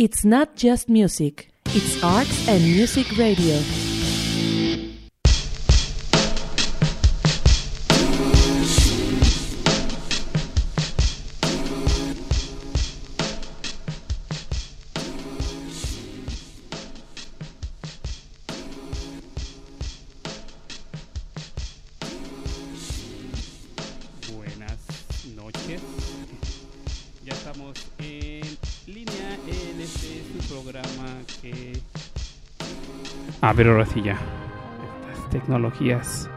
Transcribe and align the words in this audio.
It's 0.00 0.24
not 0.24 0.56
just 0.56 0.88
music, 0.88 1.50
it's 1.66 2.02
arts 2.02 2.48
and 2.48 2.64
music 2.64 3.18
radio. 3.18 3.89
A 33.60 33.62
ver, 33.62 33.72
ahora 33.72 33.84
sí 33.84 34.00
ya. 34.00 34.18
Estas 35.12 35.28
tecnologías. 35.28 36.30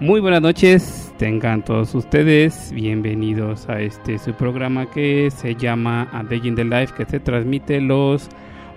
Muy 0.00 0.20
buenas 0.20 0.40
noches, 0.40 1.12
tengan 1.18 1.62
todos 1.62 1.94
ustedes 1.94 2.72
bienvenidos 2.72 3.68
a 3.68 3.82
este 3.82 4.18
su 4.18 4.32
programa 4.32 4.90
que 4.90 5.30
se 5.30 5.54
llama 5.54 6.08
A 6.14 6.22
Day 6.22 6.40
in 6.44 6.54
the 6.54 6.64
Life, 6.64 6.94
que 6.96 7.04
se 7.04 7.20
transmite 7.20 7.82
los 7.82 8.30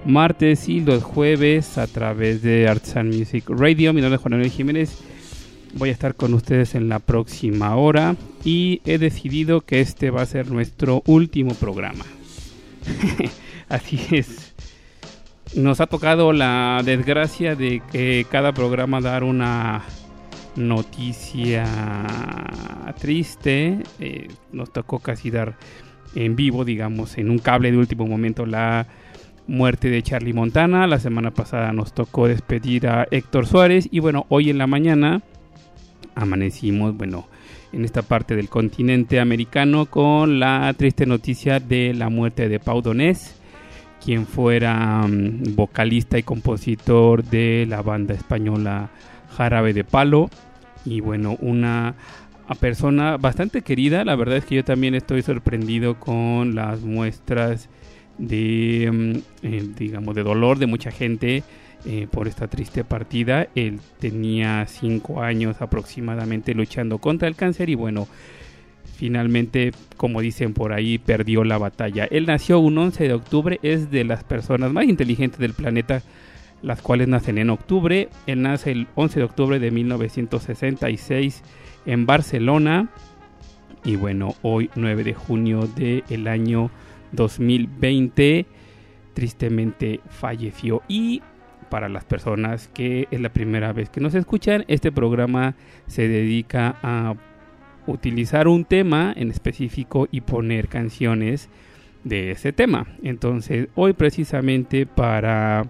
martes 0.05 0.67
y 0.67 0.81
los 0.81 1.03
jueves 1.03 1.77
a 1.77 1.87
través 1.87 2.41
de 2.41 2.67
Arts 2.67 2.97
and 2.97 3.15
Music 3.15 3.45
Radio. 3.47 3.93
Mi 3.93 4.01
nombre 4.01 4.17
es 4.17 4.21
Juan 4.23 4.33
Manuel 4.33 4.51
Jiménez. 4.51 5.01
Voy 5.75 5.87
a 5.87 5.93
estar 5.93 6.15
con 6.15 6.33
ustedes 6.33 6.75
en 6.75 6.89
la 6.89 6.99
próxima 6.99 7.77
hora 7.77 8.17
y 8.43 8.81
he 8.83 8.97
decidido 8.97 9.61
que 9.61 9.79
este 9.79 10.11
va 10.11 10.23
a 10.23 10.25
ser 10.25 10.51
nuestro 10.51 11.01
último 11.05 11.53
programa. 11.53 12.03
Así 13.69 14.01
es. 14.11 14.48
Nos 15.55 15.81
ha 15.81 15.87
tocado 15.87 16.31
la 16.31 16.81
desgracia 16.85 17.55
de 17.55 17.81
que 17.91 18.25
cada 18.29 18.53
programa 18.53 19.01
dar 19.01 19.23
una 19.23 19.83
noticia 20.55 21.65
triste. 22.99 23.79
Eh, 23.99 24.27
nos 24.51 24.71
tocó 24.71 24.99
casi 24.99 25.31
dar 25.31 25.57
en 26.15 26.35
vivo, 26.35 26.65
digamos, 26.65 27.17
en 27.17 27.29
un 27.29 27.39
cable 27.39 27.71
de 27.71 27.77
último 27.77 28.05
momento 28.07 28.45
la 28.45 28.87
muerte 29.47 29.89
de 29.89 30.03
Charlie 30.03 30.33
Montana. 30.33 30.85
La 30.87 30.99
semana 30.99 31.31
pasada 31.31 31.73
nos 31.73 31.93
tocó 31.93 32.27
despedir 32.27 32.87
a 32.87 33.07
Héctor 33.09 33.47
Suárez 33.47 33.87
y 33.91 33.99
bueno, 33.99 34.25
hoy 34.29 34.49
en 34.49 34.57
la 34.57 34.67
mañana 34.67 35.21
amanecimos, 36.15 36.95
bueno, 36.95 37.27
en 37.71 37.85
esta 37.85 38.01
parte 38.01 38.35
del 38.35 38.49
continente 38.49 39.19
americano 39.19 39.85
con 39.85 40.39
la 40.39 40.73
triste 40.77 41.05
noticia 41.05 41.59
de 41.59 41.93
la 41.93 42.09
muerte 42.09 42.49
de 42.49 42.59
Pau 42.59 42.81
Donés, 42.81 43.38
quien 44.03 44.25
fuera 44.25 45.01
um, 45.05 45.43
vocalista 45.55 46.17
y 46.17 46.23
compositor 46.23 47.23
de 47.23 47.65
la 47.67 47.81
banda 47.81 48.13
española 48.13 48.89
Jarabe 49.35 49.73
de 49.73 49.83
Palo 49.83 50.29
y 50.85 51.01
bueno, 51.01 51.37
una 51.41 51.95
persona 52.59 53.17
bastante 53.17 53.61
querida, 53.61 54.03
la 54.05 54.15
verdad 54.15 54.37
es 54.37 54.45
que 54.45 54.55
yo 54.55 54.63
también 54.63 54.95
estoy 54.95 55.21
sorprendido 55.21 55.99
con 55.99 56.55
las 56.55 56.81
muestras 56.81 57.69
de 58.17 58.87
um, 58.89 59.21
eh, 59.43 59.67
digamos 59.77 60.15
de 60.15 60.23
dolor 60.23 60.57
de 60.57 60.65
mucha 60.65 60.91
gente 60.91 61.43
eh, 61.85 62.07
por 62.11 62.27
esta 62.27 62.47
triste 62.47 62.83
partida. 62.83 63.47
Él 63.55 63.79
tenía 63.99 64.65
cinco 64.67 65.21
años 65.21 65.61
aproximadamente 65.61 66.53
luchando 66.53 66.97
contra 66.97 67.27
el 67.27 67.35
cáncer 67.35 67.69
y 67.69 67.75
bueno, 67.75 68.07
finalmente, 68.83 69.71
como 69.97 70.21
dicen 70.21 70.53
por 70.53 70.73
ahí, 70.73 70.97
perdió 70.97 71.43
la 71.43 71.57
batalla. 71.57 72.05
Él 72.05 72.25
nació 72.25 72.59
un 72.59 72.77
11 72.77 73.07
de 73.07 73.13
octubre, 73.13 73.59
es 73.63 73.91
de 73.91 74.03
las 74.03 74.23
personas 74.23 74.71
más 74.71 74.85
inteligentes 74.85 75.39
del 75.39 75.53
planeta, 75.53 76.01
las 76.61 76.81
cuales 76.81 77.07
nacen 77.07 77.37
en 77.37 77.49
octubre. 77.49 78.09
Él 78.27 78.41
nace 78.41 78.71
el 78.71 78.87
11 78.95 79.19
de 79.19 79.25
octubre 79.25 79.59
de 79.59 79.71
1966 79.71 81.43
en 81.85 82.05
Barcelona 82.05 82.89
y 83.83 83.95
bueno, 83.95 84.35
hoy 84.41 84.69
9 84.75 85.03
de 85.03 85.13
junio 85.13 85.67
del 85.75 86.27
año 86.27 86.69
2020 87.13 88.45
tristemente 89.13 90.01
falleció 90.09 90.81
y 90.87 91.21
para 91.69 91.87
las 91.87 92.03
personas 92.03 92.67
que 92.67 93.07
es 93.11 93.21
la 93.21 93.29
primera 93.29 93.71
vez 93.73 93.89
que 93.89 94.01
nos 94.01 94.15
escuchan, 94.15 94.65
este 94.67 94.91
programa 94.91 95.55
se 95.87 96.07
dedica 96.07 96.77
a 96.81 97.15
utilizar 97.91 98.47
un 98.47 98.65
tema 98.65 99.13
en 99.15 99.31
específico 99.31 100.07
y 100.11 100.21
poner 100.21 100.67
canciones 100.67 101.49
de 102.03 102.31
ese 102.31 102.53
tema. 102.53 102.87
Entonces, 103.03 103.67
hoy 103.75 103.93
precisamente 103.93 104.85
para 104.85 105.65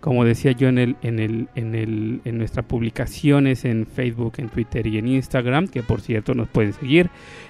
como 0.00 0.26
decía 0.26 0.52
yo 0.52 0.68
en 0.68 0.76
el, 0.76 0.96
en 1.00 1.18
el, 1.18 1.48
en 1.54 1.74
el, 1.74 2.20
en 2.26 2.36
nuestras 2.36 2.66
publicaciones 2.66 3.64
en 3.64 3.86
Facebook, 3.86 4.34
en 4.36 4.50
Twitter 4.50 4.86
y 4.86 4.98
en 4.98 5.08
Instagram, 5.08 5.66
que 5.66 5.82
por 5.82 6.02
cierto 6.02 6.34
nos 6.34 6.46
pueden 6.46 6.74
seguir. 6.74 7.08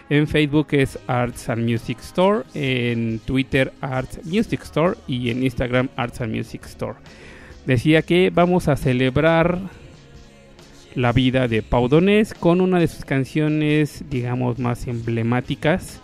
En 0.09 0.28
Facebook 0.28 0.69
es 0.70 0.97
Arts 1.09 1.48
and 1.48 1.69
Music 1.69 1.98
Store, 1.98 2.44
en 2.54 3.19
Twitter 3.25 3.72
Arts 3.81 4.20
Music 4.25 4.62
Store 4.62 4.97
y 5.09 5.31
en 5.31 5.43
Instagram 5.43 5.88
Arts 5.97 6.20
and 6.20 6.32
Music 6.32 6.64
Store 6.66 6.94
decía 7.66 8.03
que 8.03 8.31
vamos 8.31 8.69
a 8.69 8.76
celebrar 8.76 9.59
la 10.94 11.12
vida 11.12 11.49
de 11.49 11.62
Pau 11.62 11.88
Donés 11.88 12.34
con 12.34 12.60
una 12.60 12.78
de 12.78 12.88
sus 12.88 13.05
canciones, 13.05 14.05
digamos, 14.10 14.59
más 14.59 14.87
emblemáticas 14.87 16.00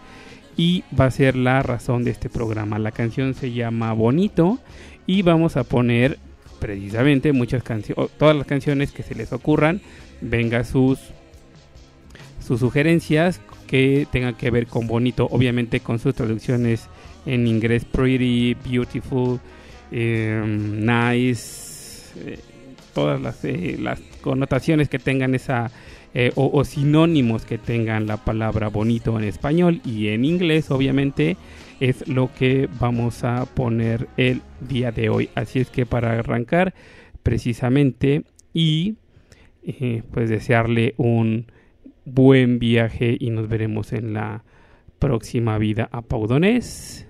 y 0.56 0.84
va 0.98 1.06
a 1.06 1.10
ser 1.10 1.36
la 1.36 1.62
razón 1.62 2.04
de 2.04 2.10
este 2.10 2.28
programa. 2.28 2.78
La 2.78 2.90
canción 2.90 3.34
se 3.34 3.52
llama 3.52 3.92
Bonito 3.92 4.58
y 5.06 5.22
vamos 5.22 5.56
a 5.56 5.64
poner 5.64 6.18
precisamente 6.58 7.32
muchas 7.32 7.62
canciones, 7.62 8.10
todas 8.18 8.36
las 8.36 8.46
canciones 8.46 8.92
que 8.92 9.02
se 9.02 9.14
les 9.14 9.32
ocurran, 9.32 9.80
venga 10.20 10.64
sus 10.64 10.98
sus 12.46 12.60
sugerencias 12.60 13.40
que 13.66 14.08
tengan 14.10 14.34
que 14.34 14.50
ver 14.50 14.66
con 14.66 14.88
bonito, 14.88 15.28
obviamente 15.30 15.78
con 15.78 16.00
sus 16.00 16.14
traducciones 16.14 16.88
en 17.26 17.46
inglés 17.46 17.84
pretty, 17.84 18.54
beautiful, 18.54 19.38
eh, 19.92 20.42
nice, 20.44 22.10
eh, 22.16 22.40
todas 22.92 23.20
las, 23.20 23.44
eh, 23.44 23.76
las, 23.78 24.00
connotaciones 24.20 24.88
que 24.88 24.98
tengan 24.98 25.34
esa 25.34 25.70
eh, 26.12 26.32
o, 26.34 26.64
sinónimos 26.64 27.44
que 27.44 27.56
tengan 27.56 28.06
la 28.06 28.16
palabra 28.16 28.68
bonito 28.68 29.18
en 29.18 29.24
español 29.24 29.80
y 29.84 30.08
en 30.08 30.24
inglés 30.24 30.70
obviamente 30.70 31.36
es 31.78 32.08
lo 32.08 32.32
que 32.34 32.68
vamos 32.80 33.22
a 33.22 33.46
poner 33.46 34.08
el 34.16 34.42
día 34.60 34.90
de 34.90 35.08
hoy. 35.08 35.30
Así 35.34 35.60
es 35.60 35.70
que 35.70 35.86
para 35.86 36.18
arrancar 36.18 36.74
precisamente 37.22 38.24
y 38.52 38.96
pues 40.10 40.28
desearle 40.30 40.94
un 40.96 41.46
buen 42.04 42.58
viaje 42.58 43.16
y 43.18 43.30
nos 43.30 43.48
veremos 43.48 43.92
en 43.92 44.14
la 44.14 44.42
próxima 44.98 45.58
vida 45.58 45.88
a 45.92 46.02
Paudonés. 46.02 47.09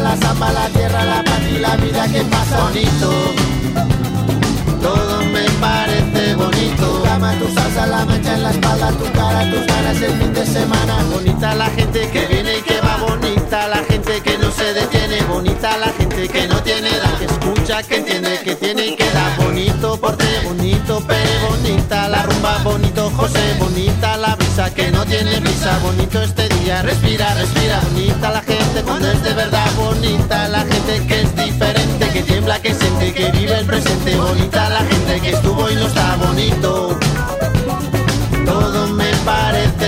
La 0.00 0.16
zamba, 0.16 0.52
la 0.52 0.68
tierra, 0.68 1.04
la 1.04 1.22
paz 1.24 1.40
y 1.50 1.58
la 1.58 1.76
vida 1.76 2.06
que 2.08 2.22
pasa. 2.22 2.62
Bonito. 2.64 3.10
Todo 4.82 5.22
me 5.24 5.44
parece 5.60 6.34
bonito. 6.34 6.86
Tu 6.86 7.02
cama, 7.02 7.34
tu 7.38 7.48
salsa, 7.54 7.86
la 7.86 8.04
mancha 8.04 8.34
en 8.34 8.42
la 8.42 8.50
espalda, 8.50 8.88
tu 8.92 9.04
cara, 9.12 9.50
tus 9.50 9.66
ganas 9.66 10.02
el 10.02 10.12
fin 10.12 10.34
de 10.34 10.46
semana. 10.46 11.04
Bonita 11.12 11.54
la 11.54 11.66
gente 11.70 12.08
que 12.10 12.26
viene 12.26 12.58
y 12.58 12.62
que. 12.62 12.67
Bonita 13.00 13.68
la 13.68 13.78
gente 13.84 14.20
que 14.20 14.38
no 14.38 14.50
se 14.50 14.72
detiene. 14.74 15.22
Bonita 15.22 15.76
la 15.78 15.88
gente 15.92 16.28
que 16.28 16.46
no 16.48 16.62
tiene 16.62 16.88
edad. 16.88 17.18
Que 17.18 17.24
escucha, 17.26 17.82
que 17.82 17.96
entiende, 17.96 18.40
que 18.44 18.54
tiene 18.56 18.86
y 18.88 18.96
que 18.96 19.08
da. 19.10 19.36
Bonito 19.38 19.98
porte, 20.00 20.24
bonito 20.44 21.00
pere, 21.06 21.38
bonita 21.48 22.08
la 22.08 22.22
rumba, 22.22 22.58
bonito 22.64 23.10
José, 23.10 23.54
bonita 23.58 24.16
la 24.16 24.34
brisa 24.36 24.72
que 24.74 24.90
no 24.90 25.04
tiene 25.04 25.40
prisa. 25.40 25.78
Bonito 25.82 26.22
este 26.22 26.48
día, 26.48 26.82
respira, 26.82 27.34
respira. 27.34 27.80
Bonita 27.80 28.30
la 28.30 28.42
gente 28.42 28.82
cuando 28.84 29.10
es 29.10 29.22
de 29.22 29.34
verdad. 29.34 29.70
Bonita 29.76 30.48
la 30.48 30.60
gente 30.60 31.06
que 31.06 31.22
es 31.22 31.36
diferente, 31.36 32.08
que 32.10 32.22
tiembla, 32.22 32.60
que 32.60 32.74
siente, 32.74 33.12
que 33.12 33.30
vive 33.30 33.58
el 33.58 33.66
presente. 33.66 34.16
Bonita 34.16 34.68
la 34.70 34.80
gente 34.80 35.20
que 35.20 35.30
estuvo 35.30 35.70
y 35.70 35.74
no 35.74 35.86
está 35.86 36.16
bonito. 36.16 36.98
Todo 38.44 38.88
me 38.88 39.10
parece 39.24 39.87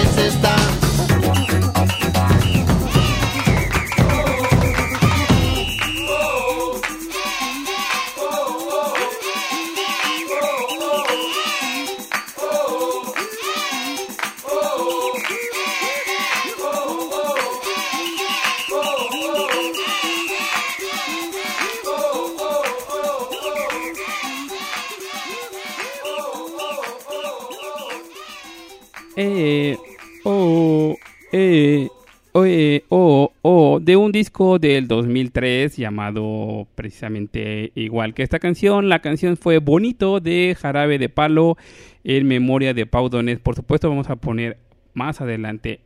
oh, 32.41 32.45
eh, 32.45 32.83
oh, 32.89 33.33
oh, 33.41 33.79
de 33.81 33.95
un 33.95 34.11
disco 34.11 34.59
del 34.59 34.87
2003 34.87 35.77
llamado 35.77 36.67
precisamente 36.75 37.71
igual 37.75 38.13
que 38.13 38.23
esta 38.23 38.39
canción. 38.39 38.89
La 38.89 38.99
canción 38.99 39.37
fue 39.37 39.59
Bonito 39.59 40.19
de 40.19 40.55
Jarabe 40.59 40.97
de 40.97 41.09
Palo 41.09 41.57
en 42.03 42.27
memoria 42.27 42.73
de 42.73 42.85
Pau 42.85 43.09
Donés. 43.09 43.39
Por 43.39 43.55
supuesto 43.55 43.89
vamos 43.89 44.09
a 44.09 44.15
poner 44.15 44.57
más 44.93 45.21
adelante 45.21 45.81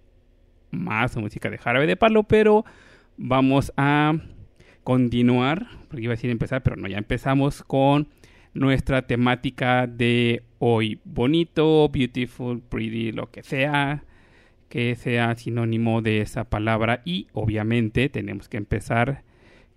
más 0.71 1.15
música 1.17 1.49
de 1.49 1.57
Jarabe 1.57 1.87
de 1.87 1.95
Palo, 1.95 2.23
pero 2.23 2.65
vamos 3.17 3.71
a 3.77 4.13
continuar, 4.83 5.67
porque 5.87 6.03
iba 6.03 6.13
a 6.13 6.15
decir 6.15 6.29
empezar, 6.29 6.63
pero 6.63 6.75
no, 6.75 6.87
ya 6.87 6.97
empezamos 6.97 7.63
con 7.63 8.07
nuestra 8.53 9.03
temática 9.03 9.87
de 9.87 10.43
hoy. 10.59 10.99
Bonito, 11.03 11.89
beautiful, 11.89 12.61
pretty, 12.61 13.11
lo 13.11 13.31
que 13.31 13.43
sea, 13.43 14.03
que 14.69 14.95
sea 14.95 15.35
sinónimo 15.35 16.01
de 16.01 16.21
esa 16.21 16.45
palabra. 16.45 17.01
Y 17.05 17.27
obviamente 17.33 18.09
tenemos 18.09 18.49
que 18.49 18.57
empezar 18.57 19.23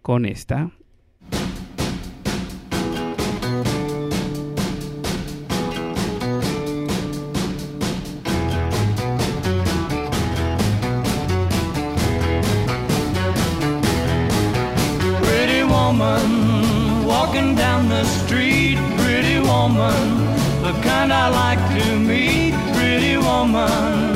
con 0.02 0.24
esta. 0.26 0.72
The 21.08 21.30
like 21.30 21.58
to 21.80 21.98
meet, 21.98 22.52
pretty 22.74 23.16
woman. 23.16 24.07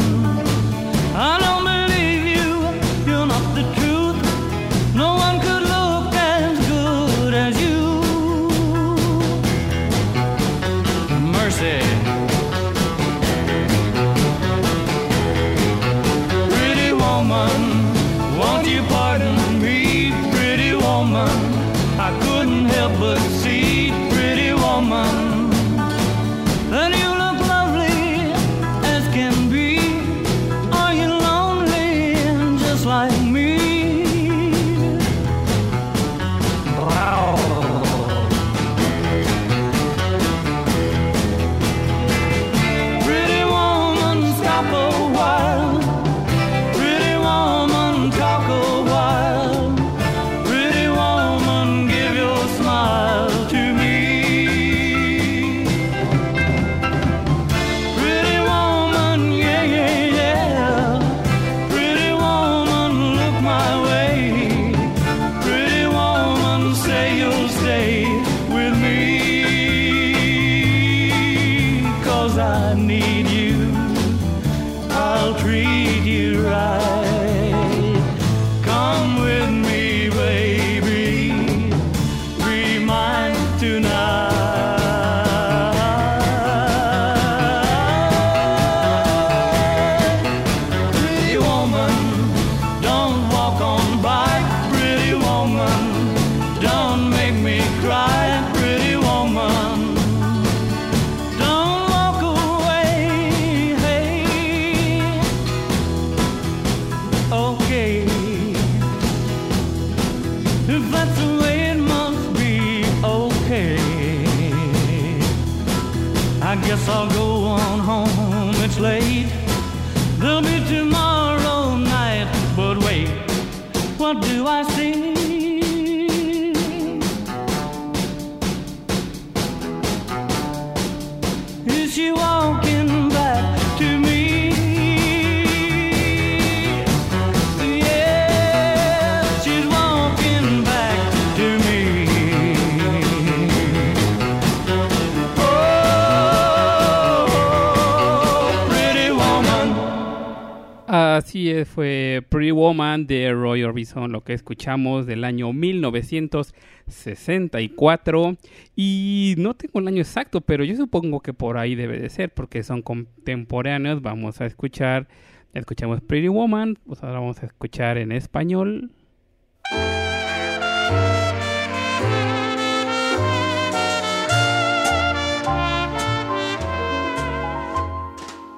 Así 150.95 151.51
es, 151.51 151.69
fue 151.69 152.23
Pretty 152.29 152.51
Woman 152.51 153.07
de 153.07 153.33
Roy 153.33 153.63
Orbison, 153.63 154.13
lo 154.13 154.21
que 154.21 154.35
escuchamos 154.35 155.07
del 155.07 155.25
año 155.25 155.51
1964. 155.55 158.37
Y 158.77 159.35
no 159.39 159.55
tengo 159.55 159.81
el 159.81 159.89
año 159.89 160.03
exacto, 160.03 160.43
pero 160.43 160.65
yo 160.65 160.77
supongo 160.77 161.21
que 161.21 161.33
por 161.33 161.57
ahí 161.57 161.77
debe 161.77 161.99
de 161.99 162.11
ser, 162.11 162.35
porque 162.35 162.63
son 162.63 162.83
contemporáneos. 162.83 164.03
Vamos 164.03 164.43
a 164.43 164.45
escuchar, 164.45 165.09
escuchamos 165.55 166.03
Pretty 166.03 166.29
Woman, 166.29 166.77
pues 166.85 167.03
ahora 167.03 167.21
vamos 167.21 167.43
a 167.43 167.47
escuchar 167.47 167.97
en 167.97 168.13
español. 168.13 168.91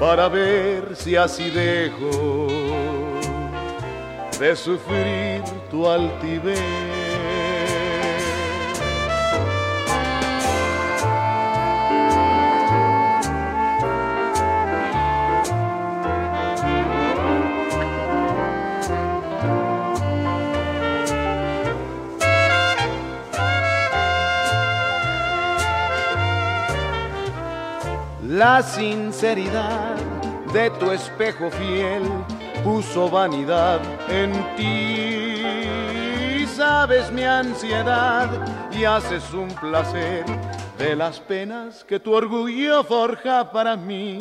para 0.00 0.28
ver 0.30 0.96
si 0.96 1.14
así 1.14 1.50
dejo 1.50 2.48
de 4.40 4.56
sufrir 4.56 5.42
tu 5.70 5.86
altivez. 5.86 7.09
La 28.40 28.62
sinceridad 28.62 29.96
de 30.54 30.70
tu 30.70 30.90
espejo 30.92 31.50
fiel 31.50 32.02
puso 32.64 33.10
vanidad 33.10 33.80
en 34.08 34.32
ti. 34.56 36.46
Sabes 36.46 37.12
mi 37.12 37.22
ansiedad 37.22 38.30
y 38.72 38.84
haces 38.84 39.34
un 39.34 39.50
placer 39.56 40.24
de 40.78 40.96
las 40.96 41.20
penas 41.20 41.84
que 41.84 42.00
tu 42.00 42.14
orgullo 42.14 42.82
forja 42.82 43.52
para 43.52 43.76
mí. 43.76 44.20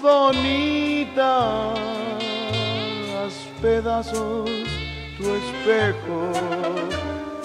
Bonita, 0.00 1.72
haz 3.18 3.34
pedazos 3.60 4.48
tu 5.18 5.34
espejo 5.34 6.30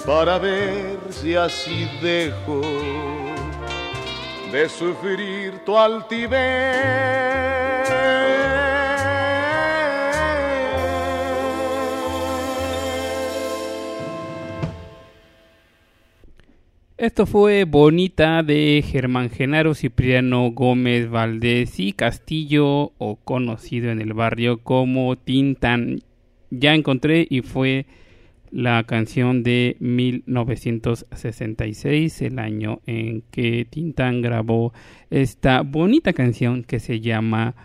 para 0.06 0.38
ver 0.38 1.00
si 1.10 1.34
así 1.34 1.90
dejo 2.00 2.60
de 4.52 4.68
sufrir 4.68 5.54
tu 5.64 5.78
altivez. 5.78 6.76
Esto 16.98 17.24
fue 17.24 17.64
Bonita 17.64 18.42
de 18.42 18.84
Germán 18.86 19.30
Genaro 19.30 19.74
Cipriano 19.74 20.50
Gómez 20.50 21.08
Valdés 21.08 21.80
y 21.80 21.94
Castillo, 21.94 22.92
o 22.98 23.18
conocido 23.24 23.90
en 23.90 24.02
el 24.02 24.12
barrio 24.12 24.58
como 24.58 25.16
Tintan. 25.16 26.02
Ya 26.50 26.74
encontré 26.74 27.26
y 27.28 27.40
fue 27.40 27.86
la 28.52 28.84
canción 28.84 29.42
de 29.42 29.76
1966, 29.80 32.22
el 32.22 32.38
año 32.38 32.80
en 32.86 33.24
que 33.30 33.66
Tintán 33.68 34.20
grabó 34.20 34.72
esta 35.10 35.62
bonita 35.62 36.12
canción 36.12 36.62
que 36.62 36.78
se 36.78 37.00
llama 37.00 37.56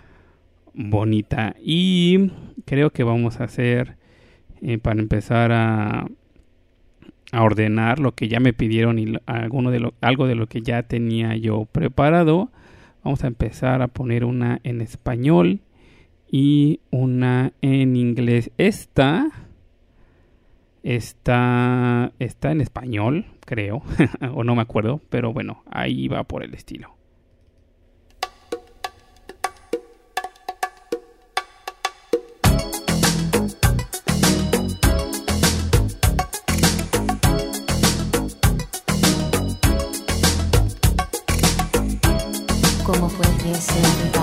Bonita. 0.73 1.55
Y 1.61 2.31
creo 2.65 2.89
que 2.91 3.03
vamos 3.03 3.41
a 3.41 3.43
hacer, 3.43 3.97
eh, 4.61 4.77
para 4.77 5.01
empezar 5.01 5.51
a, 5.51 6.07
a, 7.33 7.43
ordenar 7.43 7.99
lo 7.99 8.15
que 8.15 8.29
ya 8.29 8.39
me 8.39 8.53
pidieron 8.53 8.97
y 8.97 9.13
alguno 9.25 9.71
de 9.71 9.81
lo, 9.81 9.93
algo 9.99 10.25
de 10.25 10.35
lo 10.35 10.47
que 10.47 10.61
ya 10.61 10.83
tenía 10.83 11.35
yo 11.35 11.65
preparado, 11.65 12.49
vamos 13.03 13.25
a 13.25 13.27
empezar 13.27 13.81
a 13.81 13.89
poner 13.89 14.23
una 14.23 14.61
en 14.63 14.79
español 14.79 15.59
y 16.31 16.79
una 16.91 17.51
en 17.61 17.97
inglés. 17.97 18.51
Esta 18.57 19.46
está, 20.95 22.13
está 22.17 22.51
en 22.51 22.61
español, 22.61 23.25
creo, 23.41 23.81
o 24.33 24.45
no 24.45 24.55
me 24.55 24.61
acuerdo, 24.61 25.01
pero 25.09 25.33
bueno, 25.33 25.63
ahí 25.69 26.07
va 26.07 26.23
por 26.23 26.43
el 26.43 26.53
estilo. 26.53 26.95
¿Cómo 42.85 43.09
puede 43.09 43.55
ser 43.55 44.16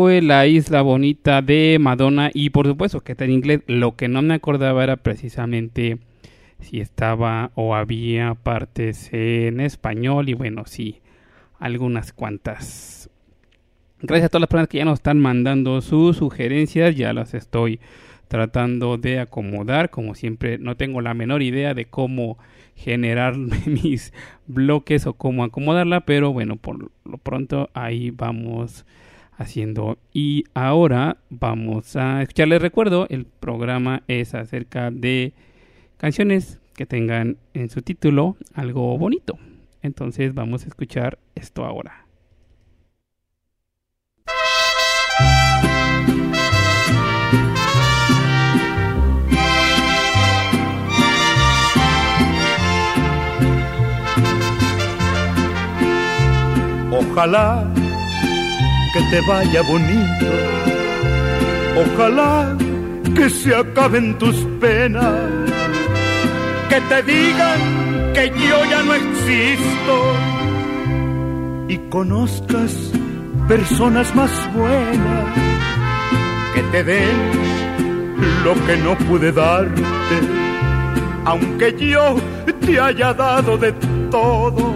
fue 0.00 0.22
La 0.22 0.46
Isla 0.46 0.80
Bonita 0.82 1.42
de 1.42 1.76
Madonna 1.80 2.30
y 2.32 2.50
por 2.50 2.68
supuesto 2.68 3.00
que 3.00 3.12
está 3.12 3.24
en 3.24 3.32
inglés. 3.32 3.62
Lo 3.66 3.96
que 3.96 4.06
no 4.06 4.22
me 4.22 4.34
acordaba 4.34 4.84
era 4.84 4.96
precisamente 4.96 5.98
si 6.60 6.78
estaba 6.78 7.50
o 7.56 7.74
había 7.74 8.34
partes 8.34 9.12
en 9.12 9.58
español 9.58 10.28
y 10.28 10.34
bueno, 10.34 10.66
sí, 10.66 11.00
algunas 11.58 12.12
cuantas. 12.12 13.10
Gracias 14.00 14.26
a 14.26 14.28
todas 14.28 14.42
las 14.42 14.48
personas 14.48 14.68
que 14.68 14.78
ya 14.78 14.84
nos 14.84 15.00
están 15.00 15.18
mandando 15.18 15.80
sus 15.80 16.18
sugerencias, 16.18 16.94
ya 16.94 17.12
las 17.12 17.34
estoy 17.34 17.80
tratando 18.28 18.98
de 18.98 19.18
acomodar. 19.18 19.90
Como 19.90 20.14
siempre, 20.14 20.58
no 20.58 20.76
tengo 20.76 21.00
la 21.00 21.12
menor 21.12 21.42
idea 21.42 21.74
de 21.74 21.86
cómo 21.86 22.38
generar 22.76 23.36
mis 23.66 24.12
bloques 24.46 25.08
o 25.08 25.14
cómo 25.14 25.42
acomodarla, 25.42 26.02
pero 26.02 26.32
bueno, 26.32 26.54
por 26.54 26.92
lo 27.04 27.18
pronto 27.18 27.68
ahí 27.74 28.12
vamos 28.12 28.86
haciendo. 29.38 29.98
Y 30.12 30.44
ahora 30.52 31.16
vamos 31.30 31.96
a 31.96 32.20
escuchar. 32.20 32.48
Les 32.48 32.60
recuerdo, 32.60 33.06
el 33.08 33.24
programa 33.24 34.02
es 34.08 34.34
acerca 34.34 34.90
de 34.90 35.32
canciones 35.96 36.60
que 36.74 36.84
tengan 36.86 37.38
en 37.54 37.70
su 37.70 37.80
título 37.80 38.36
algo 38.52 38.98
bonito. 38.98 39.38
Entonces 39.80 40.34
vamos 40.34 40.64
a 40.64 40.68
escuchar 40.68 41.18
esto 41.34 41.64
ahora. 41.64 42.04
Ojalá 56.90 57.70
que 58.92 59.00
te 59.10 59.20
vaya 59.22 59.62
bonito. 59.62 60.26
Ojalá 61.76 62.56
que 63.14 63.30
se 63.30 63.54
acaben 63.54 64.18
tus 64.18 64.36
penas. 64.60 65.14
Que 66.68 66.80
te 66.80 67.02
digan 67.02 67.60
que 68.14 68.30
yo 68.30 68.64
ya 68.70 68.82
no 68.82 68.94
existo. 68.94 69.94
Y 71.68 71.78
conozcas 71.90 72.74
personas 73.46 74.14
más 74.14 74.30
buenas 74.54 75.26
que 76.54 76.62
te 76.72 76.84
den 76.84 77.16
lo 78.44 78.54
que 78.66 78.76
no 78.78 78.96
pude 79.06 79.32
darte. 79.32 79.82
Aunque 81.24 81.74
yo 81.78 82.16
te 82.60 82.80
haya 82.80 83.12
dado 83.12 83.58
de 83.58 83.72
todo 84.10 84.74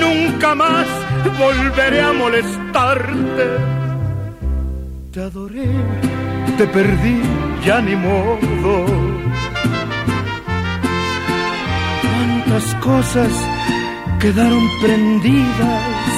nunca 0.00 0.54
más 0.54 0.86
volveré 1.28 2.00
a 2.00 2.12
molestarte. 2.12 3.46
Te 5.12 5.20
adoré, 5.20 5.70
te 6.56 6.66
perdí, 6.66 7.20
ya 7.64 7.80
ni 7.80 7.96
modo. 7.96 8.86
Cuántas 12.02 12.74
cosas 12.76 13.32
quedaron 14.20 14.68
prendidas 14.80 16.10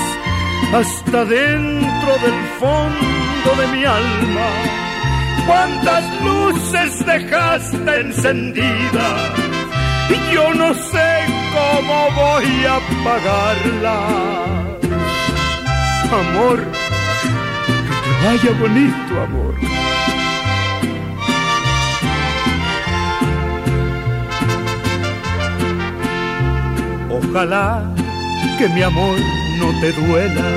hasta 0.74 1.24
dentro 1.24 2.12
del 2.24 2.38
fondo 2.58 3.50
de 3.60 3.66
mi 3.76 3.84
alma. 3.84 4.48
Cuántas 5.46 6.04
luces 6.22 7.06
dejaste 7.06 8.00
encendidas 8.00 9.52
y 10.10 10.34
yo 10.34 10.54
no 10.54 10.74
sé 10.74 11.10
cómo 11.52 12.08
voy 12.14 12.64
a 12.66 12.78
pagarla. 13.04 14.71
Amor, 16.12 16.58
que 17.66 17.94
te 18.02 18.26
vaya 18.26 18.50
bonito, 18.60 19.20
amor. 19.22 19.54
Ojalá 27.10 27.94
que 28.58 28.68
mi 28.68 28.82
amor 28.82 29.16
no 29.58 29.80
te 29.80 29.92
duela 29.92 30.48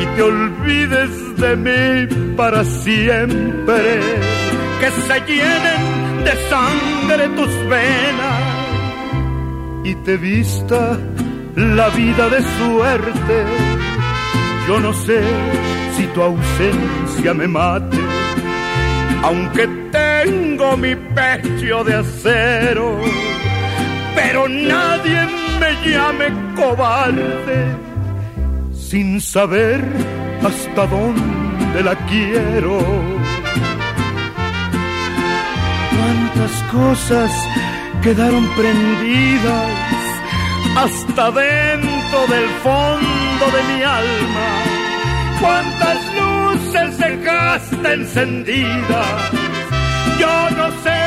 y 0.00 0.06
te 0.14 0.22
olvides 0.22 1.36
de 1.36 1.56
mí 1.56 2.34
para 2.36 2.64
siempre. 2.64 4.00
Que 4.80 4.90
se 4.92 5.20
llenen 5.26 6.24
de 6.24 6.32
sangre 6.48 7.28
tus 7.36 7.52
venas 7.68 8.42
y 9.82 9.94
te 9.96 10.16
vista 10.16 10.96
la 11.56 11.88
vida 11.88 12.28
de 12.28 12.42
suerte. 12.58 13.69
Yo 14.70 14.78
no 14.78 14.92
sé 14.92 15.20
si 15.96 16.06
tu 16.14 16.22
ausencia 16.22 17.34
me 17.34 17.48
mate, 17.48 17.98
aunque 19.24 19.66
tengo 19.90 20.76
mi 20.76 20.94
pecho 20.94 21.82
de 21.82 21.94
acero, 21.96 22.96
pero 24.14 24.48
nadie 24.48 25.26
me 25.58 25.70
llame 25.90 26.26
cobarde 26.54 27.60
sin 28.72 29.20
saber 29.20 29.82
hasta 30.40 30.86
dónde 30.86 31.82
la 31.82 31.96
quiero. 32.06 32.78
Cuántas 35.96 36.54
cosas 36.70 37.30
quedaron 38.04 38.46
prendidas 38.54 39.72
hasta 40.76 41.24
dentro 41.32 42.20
del 42.28 42.48
fondo 42.62 43.29
de 43.46 43.62
mi 43.72 43.82
alma. 43.82 44.48
Cuántas 45.40 45.98
luces 46.14 46.98
dejaste 46.98 47.92
encendidas, 47.94 49.32
yo 50.18 50.50
no 50.56 50.70
sé 50.82 51.00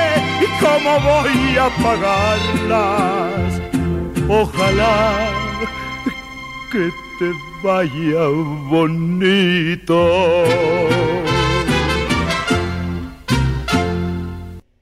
cómo 0.60 1.00
voy 1.00 1.58
a 1.58 1.66
apagarlas. 1.68 3.62
Ojalá 4.28 5.30
que 6.72 6.90
te 7.20 7.32
vaya 7.64 8.28
bonito. 8.70 10.44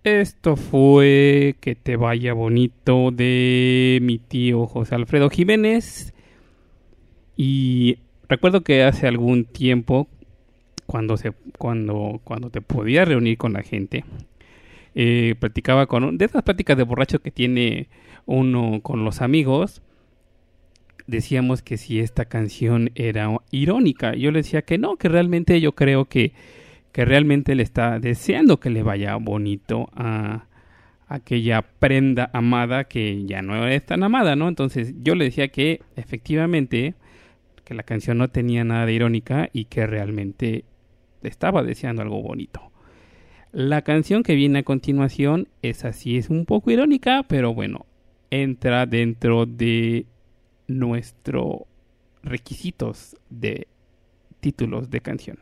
Esto 0.03 0.55
fue 0.55 1.57
Que 1.59 1.75
te 1.75 1.95
vaya 1.95 2.33
bonito 2.33 3.11
de 3.11 3.99
mi 4.01 4.17
tío 4.17 4.65
José 4.65 4.95
Alfredo 4.95 5.29
Jiménez. 5.29 6.11
Y 7.43 7.97
recuerdo 8.29 8.61
que 8.61 8.83
hace 8.83 9.07
algún 9.07 9.45
tiempo, 9.45 10.07
cuando, 10.85 11.17
se, 11.17 11.31
cuando, 11.57 12.21
cuando 12.23 12.51
te 12.51 12.61
podías 12.61 13.07
reunir 13.07 13.39
con 13.39 13.53
la 13.53 13.63
gente, 13.63 14.05
eh, 14.93 15.33
platicaba 15.39 15.87
con 15.87 16.19
de 16.19 16.25
esas 16.25 16.43
pláticas 16.43 16.77
de 16.77 16.83
borracho 16.83 17.17
que 17.17 17.31
tiene 17.31 17.89
uno 18.27 18.81
con 18.83 19.03
los 19.03 19.23
amigos. 19.23 19.81
Decíamos 21.07 21.63
que 21.63 21.77
si 21.77 21.99
esta 21.99 22.25
canción 22.25 22.91
era 22.93 23.35
irónica. 23.49 24.13
Yo 24.13 24.29
le 24.29 24.43
decía 24.43 24.61
que 24.61 24.77
no, 24.77 24.97
que 24.97 25.09
realmente 25.09 25.59
yo 25.59 25.73
creo 25.73 26.05
que 26.05 26.33
que 26.91 27.05
realmente 27.05 27.55
le 27.55 27.63
está 27.63 27.97
deseando 27.97 28.59
que 28.59 28.69
le 28.69 28.83
vaya 28.83 29.15
bonito 29.15 29.89
a 29.95 30.45
aquella 31.07 31.63
prenda 31.63 32.29
amada 32.33 32.83
que 32.83 33.25
ya 33.25 33.41
no 33.41 33.67
es 33.67 33.83
tan 33.83 34.03
amada, 34.03 34.35
¿no? 34.35 34.47
Entonces 34.47 34.93
yo 35.01 35.15
le 35.15 35.25
decía 35.25 35.47
que 35.47 35.81
efectivamente, 35.95 36.93
que 37.71 37.75
la 37.75 37.83
canción 37.83 38.17
no 38.17 38.27
tenía 38.27 38.65
nada 38.65 38.85
de 38.85 38.91
irónica 38.91 39.49
y 39.53 39.63
que 39.63 39.87
realmente 39.87 40.65
estaba 41.23 41.63
deseando 41.63 42.01
algo 42.01 42.21
bonito. 42.21 42.69
La 43.53 43.81
canción 43.81 44.23
que 44.23 44.35
viene 44.35 44.59
a 44.59 44.63
continuación 44.63 45.47
es 45.61 45.85
así, 45.85 46.17
es 46.17 46.29
un 46.29 46.45
poco 46.45 46.69
irónica, 46.69 47.23
pero 47.29 47.53
bueno, 47.53 47.85
entra 48.29 48.85
dentro 48.85 49.45
de 49.45 50.05
nuestros 50.67 51.61
requisitos 52.23 53.15
de 53.29 53.67
títulos 54.41 54.89
de 54.89 54.99
canción. 54.99 55.39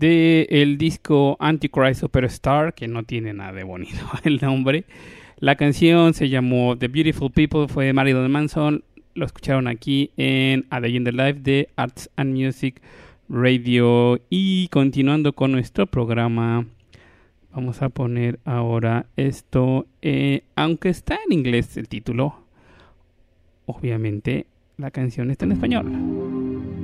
De 0.00 0.48
el 0.50 0.78
disco 0.78 1.36
Antichrist 1.38 2.00
Superstar, 2.00 2.74
que 2.74 2.88
no 2.88 3.04
tiene 3.04 3.34
nada 3.34 3.52
de 3.52 3.62
bonito 3.62 4.00
el 4.24 4.40
nombre. 4.40 4.84
La 5.38 5.54
canción 5.54 6.14
se 6.14 6.28
llamó 6.28 6.76
The 6.76 6.88
Beautiful 6.88 7.30
People, 7.30 7.68
fue 7.68 7.86
de 7.86 7.92
Marilyn 7.92 8.30
Manson. 8.30 8.82
Lo 9.14 9.26
escucharon 9.26 9.68
aquí 9.68 10.10
en 10.16 10.66
A 10.70 10.80
Day 10.80 10.96
in 10.96 11.04
the 11.04 11.12
Life 11.12 11.40
de 11.40 11.68
Arts 11.76 12.10
and 12.16 12.34
Music 12.34 12.80
Radio. 13.28 14.20
Y 14.30 14.68
continuando 14.68 15.34
con 15.34 15.52
nuestro 15.52 15.86
programa, 15.86 16.66
vamos 17.52 17.82
a 17.82 17.90
poner 17.90 18.40
ahora 18.44 19.06
esto. 19.16 19.86
eh, 20.02 20.42
aunque 20.56 20.88
está 20.88 21.18
en 21.26 21.32
inglés 21.32 21.76
el 21.76 21.88
título, 21.88 22.34
obviamente 23.66 24.46
la 24.78 24.90
canción 24.90 25.30
está 25.30 25.44
en 25.44 25.52
español. 25.52 26.79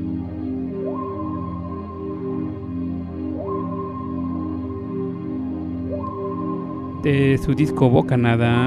Su 7.06 7.54
disco 7.54 7.88
Bocanada, 7.88 8.64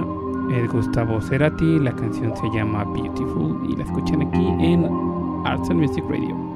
el 0.50 0.70
Gustavo 0.70 1.20
Cerati. 1.20 1.78
La 1.80 1.94
canción 1.94 2.34
se 2.38 2.50
llama 2.52 2.86
Beautiful 2.86 3.60
y 3.70 3.76
la 3.76 3.84
escuchan 3.84 4.22
aquí 4.22 4.48
en 4.62 4.90
Arts 5.46 5.70
and 5.70 5.82
Music 5.82 6.06
Radio. 6.08 6.50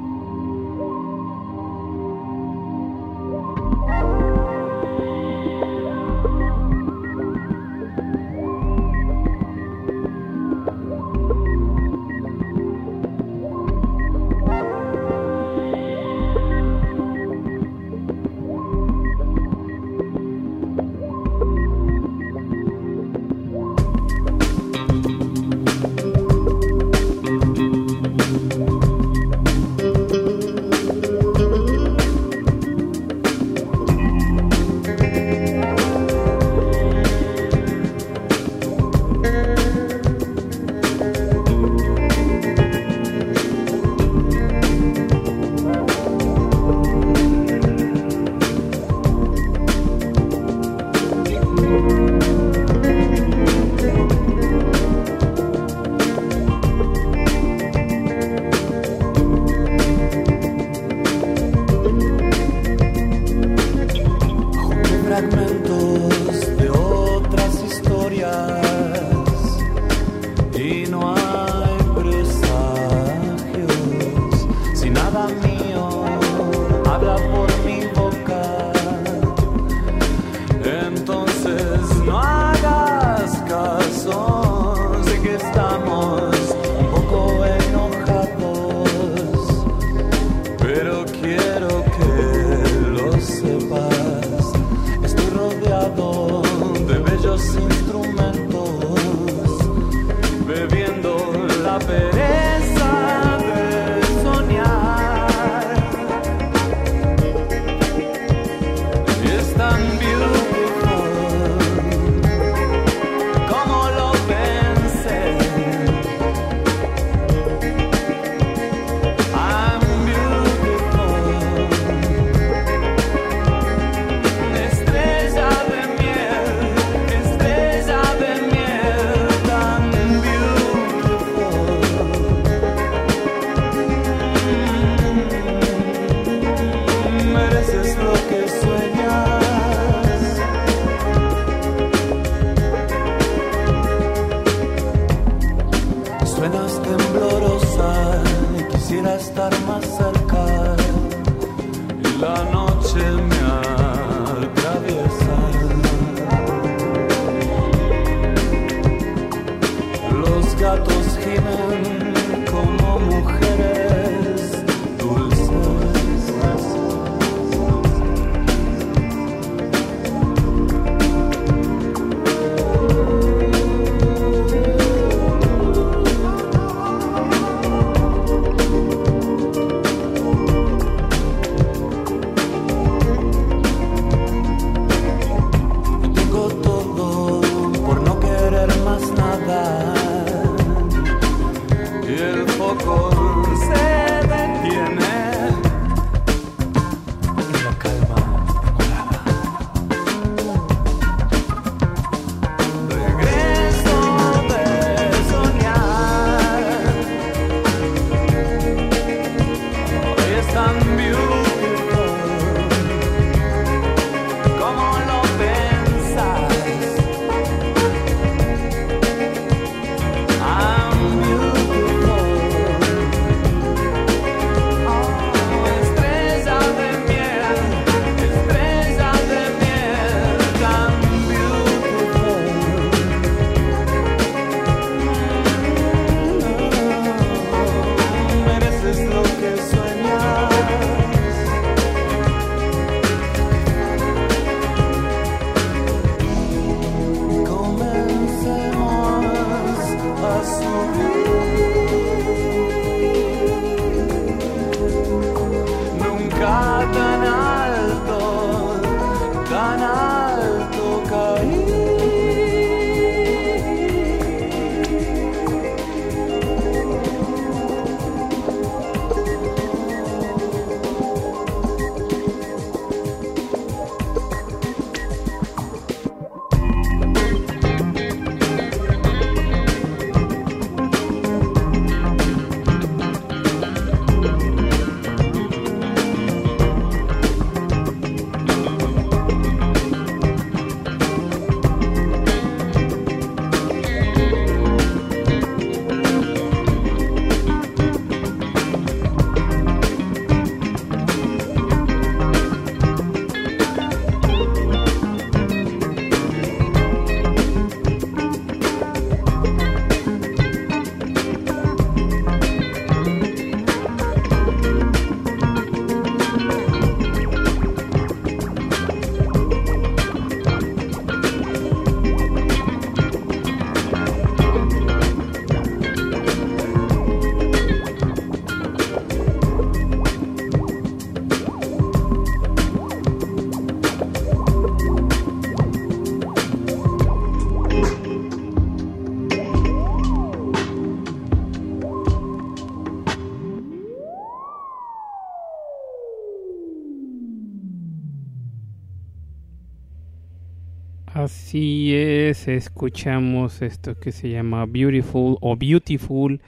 Así 351.54 351.94
es, 351.94 352.48
escuchamos 352.48 353.62
esto 353.62 353.94
que 354.00 354.12
se 354.12 354.32
llama 354.32 354.66
Beautiful 354.66 355.38
o 355.39 355.56
Beautiful, 355.56 356.42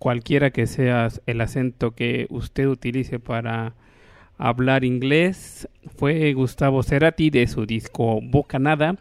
cualquiera 0.00 0.50
que 0.50 0.66
sea 0.66 1.10
el 1.26 1.40
acento 1.40 1.92
que 1.92 2.26
usted 2.28 2.66
utilice 2.66 3.20
para 3.20 3.76
hablar 4.38 4.82
inglés 4.82 5.68
fue 5.96 6.32
Gustavo 6.32 6.82
Cerati 6.82 7.30
de 7.30 7.46
su 7.46 7.66
disco 7.66 8.18
Bocanada. 8.20 8.96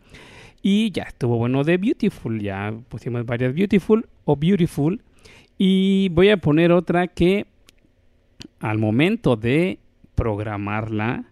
Y 0.62 0.92
ya 0.92 1.06
estuvo 1.06 1.38
bueno 1.38 1.64
de 1.64 1.78
Beautiful, 1.78 2.40
ya 2.40 2.72
pusimos 2.88 3.26
varias 3.26 3.56
Beautiful 3.56 4.06
o 4.26 4.36
Beautiful. 4.36 5.02
Y 5.58 6.10
voy 6.10 6.30
a 6.30 6.38
poner 6.38 6.72
otra 6.72 7.08
que 7.08 7.48
al 8.60 8.78
momento 8.78 9.38
de 9.38 9.80
programarla 10.14 11.24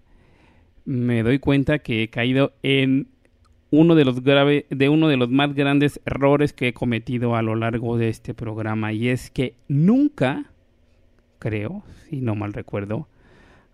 me 0.84 1.22
doy 1.22 1.38
cuenta 1.38 1.78
que 1.78 2.02
he 2.02 2.08
caído 2.08 2.54
en 2.64 3.08
uno 3.72 3.96
de 3.96 4.06
los 4.06 4.24
grave, 4.24 4.66
de 4.70 4.90
uno 4.90 5.08
de 5.08 5.18
los 5.18 5.30
más 5.30 5.54
grandes 5.54 6.02
errores 6.06 6.54
que 6.54 6.70
he 6.70 6.74
cometido 6.74 7.36
a 7.36 7.42
lo 7.42 7.56
largo 7.56 7.98
de 7.98 8.10
este 8.10 8.34
programa 8.34 8.94
y 8.94 9.10
es 9.10 9.30
que 9.30 9.54
nunca 9.68 10.46
creo, 11.38 11.84
si 12.08 12.22
no 12.22 12.36
mal 12.36 12.54
recuerdo, 12.54 13.08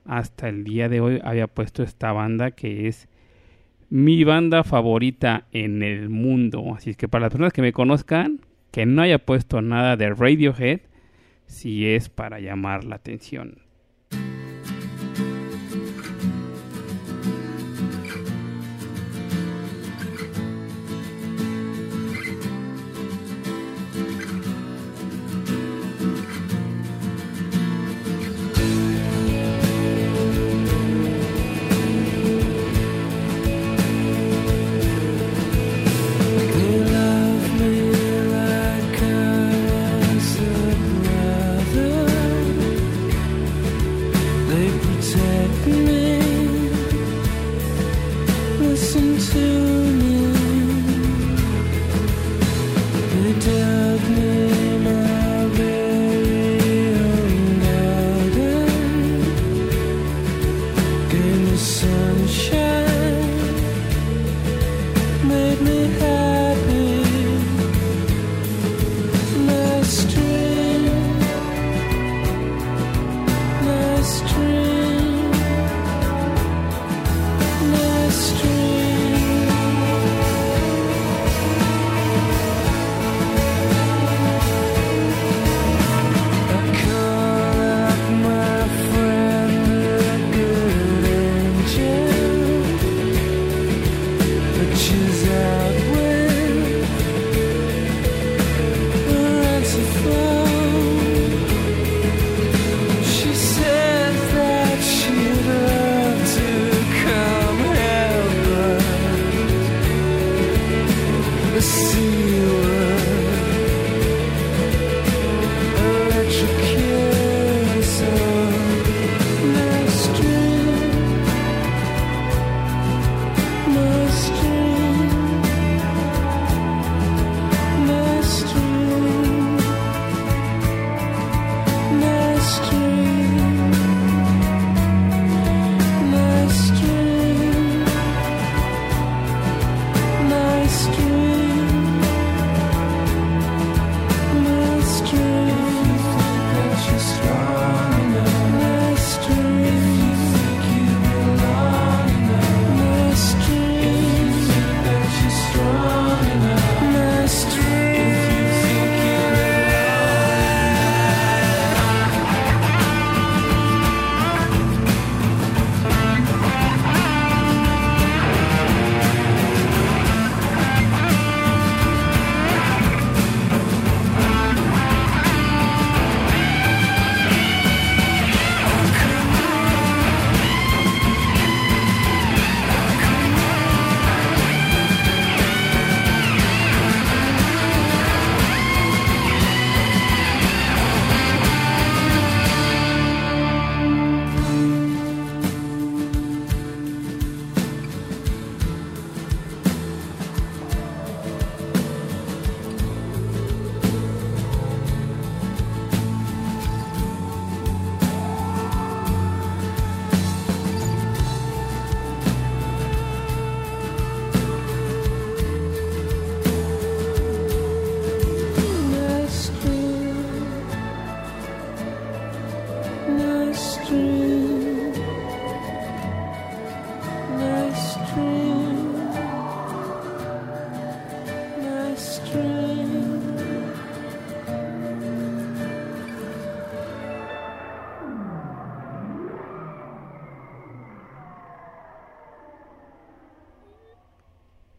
hasta 0.06 0.50
el 0.50 0.64
día 0.64 0.90
de 0.90 1.02
hoy 1.02 1.20
había 1.24 1.48
puesto 1.48 1.82
esta 1.82 2.12
banda 2.12 2.52
que 2.52 2.88
es 2.88 3.08
mi 3.90 4.24
banda 4.24 4.64
favorita 4.64 5.46
en 5.52 5.82
el 5.82 6.10
mundo. 6.10 6.76
Así 6.76 6.92
es 6.92 6.98
que 6.98 7.08
para 7.08 7.24
las 7.24 7.32
personas 7.32 7.54
que 7.54 7.62
me 7.62 7.74
conozcan, 7.74 8.42
que 8.72 8.86
no 8.86 9.02
haya 9.02 9.20
puesto 9.20 9.62
nada 9.62 9.96
de 9.96 10.10
Radiohead, 10.14 10.82
si 11.48 11.88
es 11.88 12.10
para 12.10 12.40
llamar 12.40 12.84
la 12.84 12.96
atención. 12.96 13.65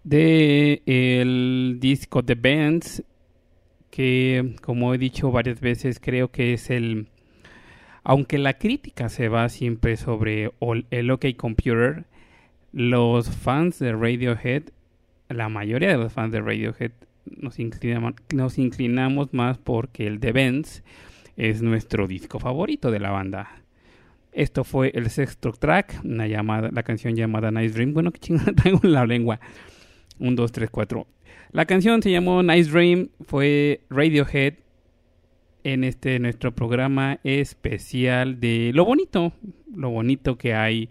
de 0.07 0.83
el 0.87 1.79
disco 1.81 2.25
The 2.25 2.37
Bands 2.37 3.03
que 3.91 4.55
como 4.63 4.95
he 4.95 4.99
dicho 4.99 5.33
varias 5.33 5.61
veces 5.61 5.99
creo 5.99 6.31
que 6.31 6.53
es 6.53 6.71
el 6.71 7.09
aunque 8.05 8.39
la 8.39 8.55
crítica 8.55 9.09
se 9.09 9.29
va 9.29 9.49
siempre 9.49 9.97
sobre 9.97 10.53
el 10.91 11.11
OK 11.11 11.27
Computer 11.37 12.05
los 12.73 13.31
fans 13.31 13.81
de 13.81 13.93
Radiohead 13.93 14.63
la 15.29 15.49
mayoría 15.49 15.89
de 15.89 15.97
los 15.97 16.13
fans 16.13 16.31
de 16.31 16.41
Radiohead 16.41 16.93
nos, 17.25 17.59
inclinamos, 17.59 18.15
nos 18.33 18.59
inclinamos 18.59 19.35
más 19.35 19.59
porque 19.59 20.07
el 20.07 20.21
The 20.21 20.31
Bands 20.31 20.85
es 21.37 21.63
nuestro 21.63 22.07
disco 22.07 22.39
favorito 22.39 22.91
de 22.91 23.01
la 23.01 23.11
banda. 23.11 23.51
Esto 24.33 24.65
fue 24.65 24.93
el 24.95 25.11
sexto 25.11 25.53
track, 25.53 26.01
una 26.05 26.27
llamada, 26.27 26.71
la 26.73 26.83
canción 26.83 27.17
llamada 27.17 27.51
Nice 27.51 27.75
Dream. 27.75 27.93
Bueno, 27.95 28.13
que 28.13 28.21
chingada 28.21 28.53
traigo 28.57 28.81
en 28.83 28.93
la 28.93 29.07
lengua. 29.07 29.41
1, 30.19 30.35
2, 30.35 30.53
3, 30.53 30.71
4. 30.71 31.07
La 31.53 31.67
canción 31.67 32.03
se 32.03 32.11
llamó 32.11 32.43
Nice 32.43 32.71
Dream, 32.71 33.09
fue 33.25 33.81
Radiohead 33.91 34.55
en 35.65 35.85
este 35.85 36.19
nuestro 36.19 36.55
programa 36.55 37.19
especial 37.25 38.39
de 38.41 38.71
lo 38.75 38.85
bonito, 38.85 39.33
lo 39.75 39.91
bonito 39.91 40.39
que 40.39 40.55
hay 40.55 40.91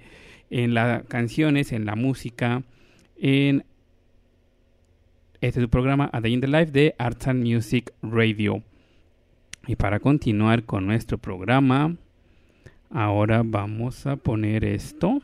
en 0.50 0.74
las 0.74 1.04
canciones, 1.06 1.72
en 1.72 1.86
la 1.86 1.96
música, 1.96 2.64
en 3.18 3.64
este 5.42 5.62
es 5.62 5.68
programa 5.68 6.10
A 6.12 6.22
Day 6.22 6.34
in 6.34 6.42
the 6.42 6.48
Life 6.48 6.72
de 6.72 6.96
Arts 6.98 7.28
and 7.28 7.46
Music 7.46 7.94
Radio. 8.02 8.64
Y 9.68 9.76
para 9.76 10.00
continuar 10.00 10.64
con 10.64 10.88
nuestro 10.88 11.18
programa, 11.18 11.96
ahora 12.90 13.44
vamos 13.46 14.08
a 14.08 14.16
poner 14.16 14.66
esto. 14.66 15.22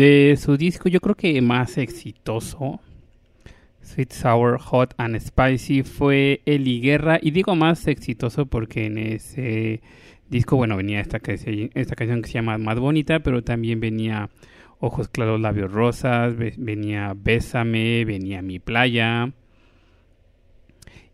De 0.00 0.34
su 0.38 0.56
disco, 0.56 0.88
yo 0.88 0.98
creo 0.98 1.14
que 1.14 1.38
más 1.42 1.76
exitoso, 1.76 2.80
Sweet 3.82 4.12
Sour, 4.12 4.58
Hot 4.58 4.94
and 4.96 5.20
Spicy, 5.20 5.82
fue 5.82 6.40
Eli 6.46 6.80
Guerra. 6.80 7.18
Y 7.20 7.32
digo 7.32 7.54
más 7.54 7.86
exitoso 7.86 8.46
porque 8.46 8.86
en 8.86 8.96
ese 8.96 9.82
disco, 10.30 10.56
bueno, 10.56 10.78
venía 10.78 11.00
esta, 11.00 11.20
esta 11.22 11.96
canción 11.96 12.22
que 12.22 12.28
se 12.28 12.32
llama 12.32 12.56
Más 12.56 12.78
Bonita, 12.78 13.20
pero 13.20 13.44
también 13.44 13.78
venía 13.78 14.30
Ojos 14.78 15.08
Claros, 15.08 15.38
Labios 15.38 15.70
Rosas, 15.70 16.34
ve- 16.34 16.54
venía 16.56 17.12
Bésame, 17.14 18.06
venía 18.06 18.40
Mi 18.40 18.58
Playa. 18.58 19.34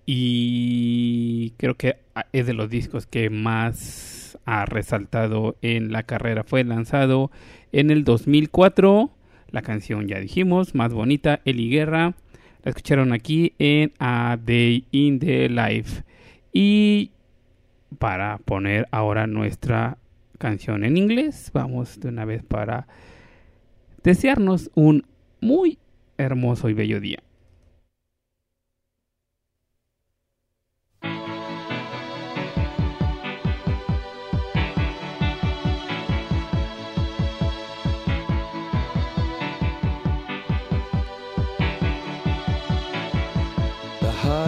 Y 0.07 1.55
creo 1.57 1.75
que 1.75 1.97
ah, 2.15 2.27
es 2.33 2.47
de 2.47 2.55
los 2.55 2.71
discos 2.71 3.07
que 3.09 3.31
más 3.31 4.39
ha 4.45 4.65
resaltado 4.65 5.57
en 5.61 5.91
la 5.91 6.05
carrera. 6.05 6.45
Fue 6.45 6.63
lanzado 6.63 7.33
en 7.73 7.91
el 7.91 8.05
2004. 8.05 9.11
La 9.51 9.63
canción 9.63 10.09
ya 10.09 10.19
dijimos, 10.19 10.75
más 10.75 10.93
bonita, 10.93 11.41
Eli 11.45 11.71
Guerra. 11.71 12.15
La 12.63 12.71
escucharon 12.71 13.13
aquí 13.13 13.53
en 13.59 13.93
A 13.99 14.39
Day 14.45 14.85
in 14.91 15.19
the 15.19 15.49
Life. 15.49 16.03
Y 16.53 17.11
para 17.99 18.39
poner 18.39 18.89
ahora 18.91 19.27
nuestra 19.27 19.99
canción 20.39 20.85
en 20.85 20.97
inglés, 20.97 21.51
vamos 21.53 22.01
de 22.01 22.09
una 22.09 22.25
vez 22.25 22.43
para 22.43 22.87
desearnos 24.03 24.71
un 24.75 25.05
muy 25.41 25.79
hermoso 26.19 26.69
y 26.69 26.75
bello 26.75 27.01
día. 27.01 27.26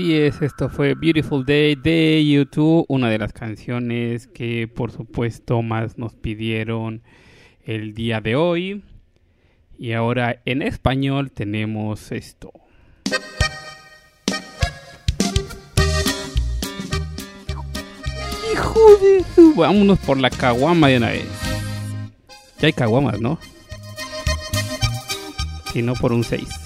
Así 0.00 0.16
es, 0.16 0.40
esto 0.40 0.70
fue 0.70 0.94
Beautiful 0.94 1.44
Day 1.44 1.74
de 1.74 2.24
YouTube, 2.26 2.86
una 2.88 3.10
de 3.10 3.18
las 3.18 3.34
canciones 3.34 4.26
que 4.28 4.66
por 4.66 4.92
supuesto 4.92 5.60
más 5.60 5.98
nos 5.98 6.14
pidieron 6.14 7.02
el 7.62 7.92
día 7.92 8.22
de 8.22 8.34
hoy. 8.34 8.82
Y 9.78 9.92
ahora 9.92 10.40
en 10.46 10.62
español 10.62 11.32
tenemos 11.32 12.12
esto. 12.12 12.50
Hijo 18.54 18.80
de 19.02 19.22
su... 19.34 19.54
Vámonos 19.54 19.98
por 19.98 20.18
la 20.18 20.30
caguama 20.30 20.88
de 20.88 20.96
una 20.96 21.10
vez. 21.10 21.28
Ya 22.58 22.68
hay 22.68 22.72
caguamas, 22.72 23.20
¿no? 23.20 23.38
Si 25.74 25.82
no 25.82 25.92
por 25.92 26.14
un 26.14 26.24
6. 26.24 26.59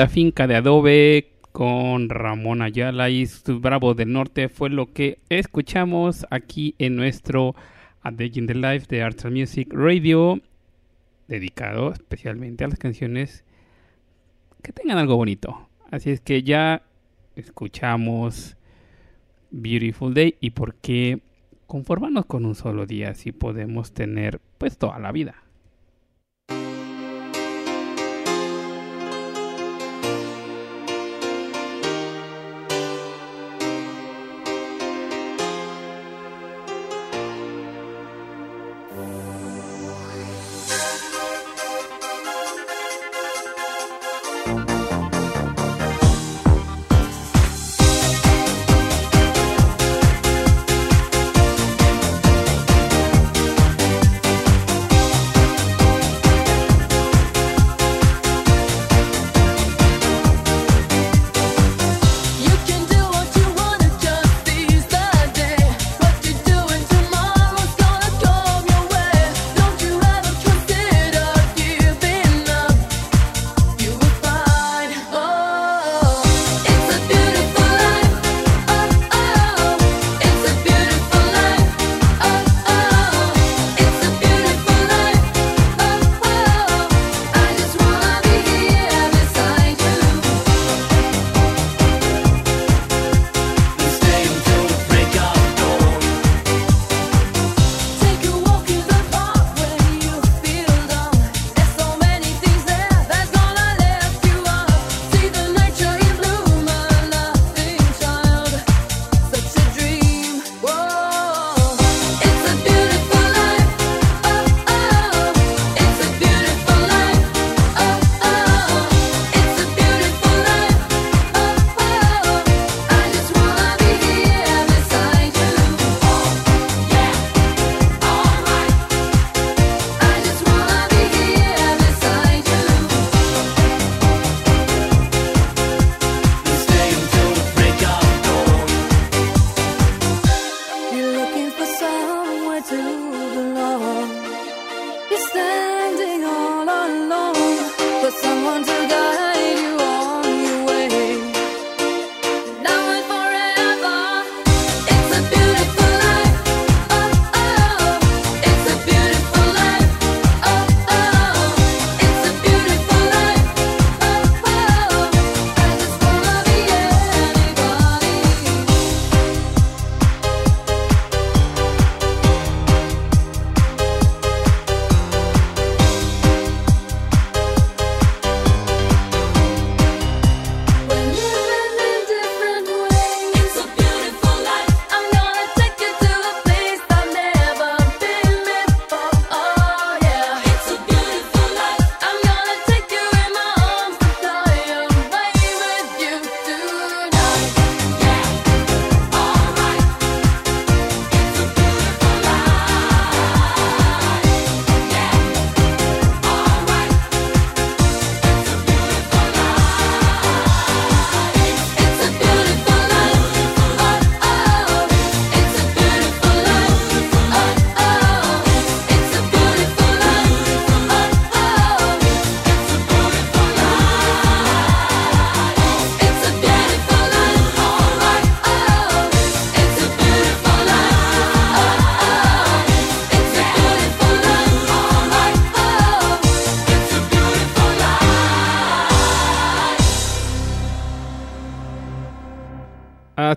Bonita 0.00 0.14
finca 0.14 0.46
de 0.46 0.56
adobe 0.56 1.28
con 1.52 2.08
Ramón 2.08 2.62
Ayala 2.62 3.10
y 3.10 3.26
sus 3.26 3.60
Bravos 3.60 3.94
del 3.98 4.10
Norte 4.10 4.48
fue 4.48 4.70
lo 4.70 4.94
que 4.94 5.18
escuchamos 5.28 6.26
aquí 6.30 6.74
en 6.78 6.96
nuestro 6.96 7.54
A 8.00 8.10
Day 8.10 8.32
in 8.36 8.46
the 8.46 8.54
Life 8.54 8.86
de 8.88 9.02
Arts 9.02 9.26
and 9.26 9.36
Music 9.36 9.68
Radio, 9.70 10.40
dedicado 11.28 11.92
especialmente 11.92 12.64
a 12.64 12.68
las 12.68 12.78
canciones 12.78 13.44
que 14.62 14.72
tengan 14.72 14.96
algo 14.96 15.16
bonito. 15.16 15.68
Así 15.90 16.08
es 16.08 16.22
que 16.22 16.42
ya 16.42 16.82
escuchamos 17.36 18.56
Beautiful 19.50 20.14
Day 20.14 20.36
y 20.40 20.52
por 20.52 20.76
qué 20.76 21.20
conformarnos 21.66 22.24
con 22.24 22.46
un 22.46 22.54
solo 22.54 22.86
día 22.86 23.12
si 23.12 23.32
podemos 23.32 23.92
tener 23.92 24.40
pues 24.56 24.78
toda 24.78 24.98
la 24.98 25.12
vida. 25.12 25.34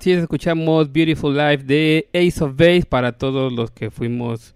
Así 0.04 0.12
es, 0.12 0.20
escuchamos 0.20 0.92
Beautiful 0.92 1.34
Life 1.34 1.64
de 1.64 2.10
Ace 2.14 2.44
of 2.44 2.58
Base 2.58 2.84
para 2.84 3.14
todos 3.14 3.54
los 3.54 3.72
que 3.72 3.90
fuimos 3.90 4.54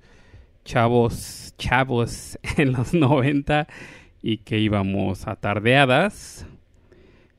chavos, 0.66 1.54
chavos 1.58 2.38
en 2.58 2.74
los 2.74 2.94
90 2.94 3.66
y 4.22 4.40
que 4.40 4.60
íbamos 4.60 5.26
a 5.26 5.38
tardeadas. 5.38 6.46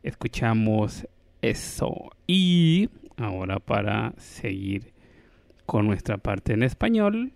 Escuchamos 0.03 1.07
eso. 1.43 2.11
Y 2.27 2.89
ahora 3.19 3.59
para 3.59 4.15
seguir 4.17 4.95
con 5.67 5.87
nuestra 5.87 6.17
parte 6.17 6.55
en 6.55 6.63
español. 6.63 7.33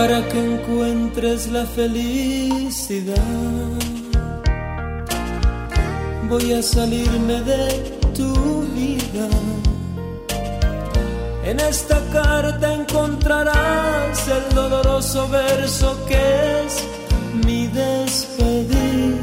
Para 0.00 0.26
que 0.30 0.38
encuentres 0.38 1.48
la 1.48 1.66
felicidad. 1.66 3.14
Voy 6.26 6.54
a 6.54 6.62
salirme 6.62 7.42
de 7.42 7.64
tu 8.16 8.32
vida. 8.78 9.28
En 11.44 11.60
esta 11.60 11.98
carta 12.14 12.72
encontrarás 12.72 14.16
el 14.38 14.54
doloroso 14.54 15.28
verso 15.28 15.88
que 16.08 16.22
es 16.64 16.72
mi 17.44 17.66
despedida. 17.66 19.20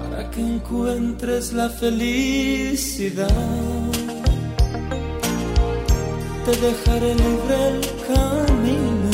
Para 0.00 0.30
que 0.30 0.40
encuentres 0.40 1.52
la 1.52 1.68
felicidad 1.68 3.28
te 6.46 6.56
dejaré 6.56 7.14
libre 7.14 7.97
camino. 8.08 9.10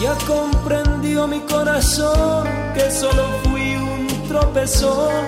Ya 0.00 0.14
comprendió 0.26 1.26
mi 1.26 1.40
corazón 1.40 2.46
que 2.74 2.90
solo 2.90 3.24
fui 3.44 3.76
un 3.76 4.06
tropezón 4.28 5.24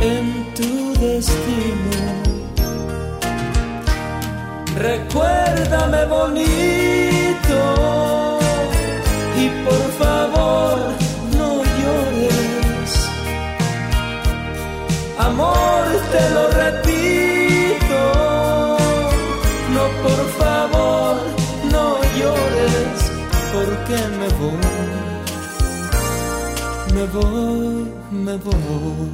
en 0.00 0.54
tu 0.54 0.94
destino. 1.00 1.96
Recuérdame 4.76 6.04
bonito 6.06 7.58
y 9.42 9.48
por 9.66 9.84
favor 10.02 10.78
no 11.36 11.62
llores. 11.78 12.90
Amor, 15.18 15.84
te 16.12 16.30
lo 16.34 16.50
repito. 16.50 17.19
Porque 23.52 23.98
me 24.18 24.28
voy, 24.40 24.58
me 26.94 27.04
voy, 27.06 27.88
me 28.10 28.36
voy. 28.36 29.10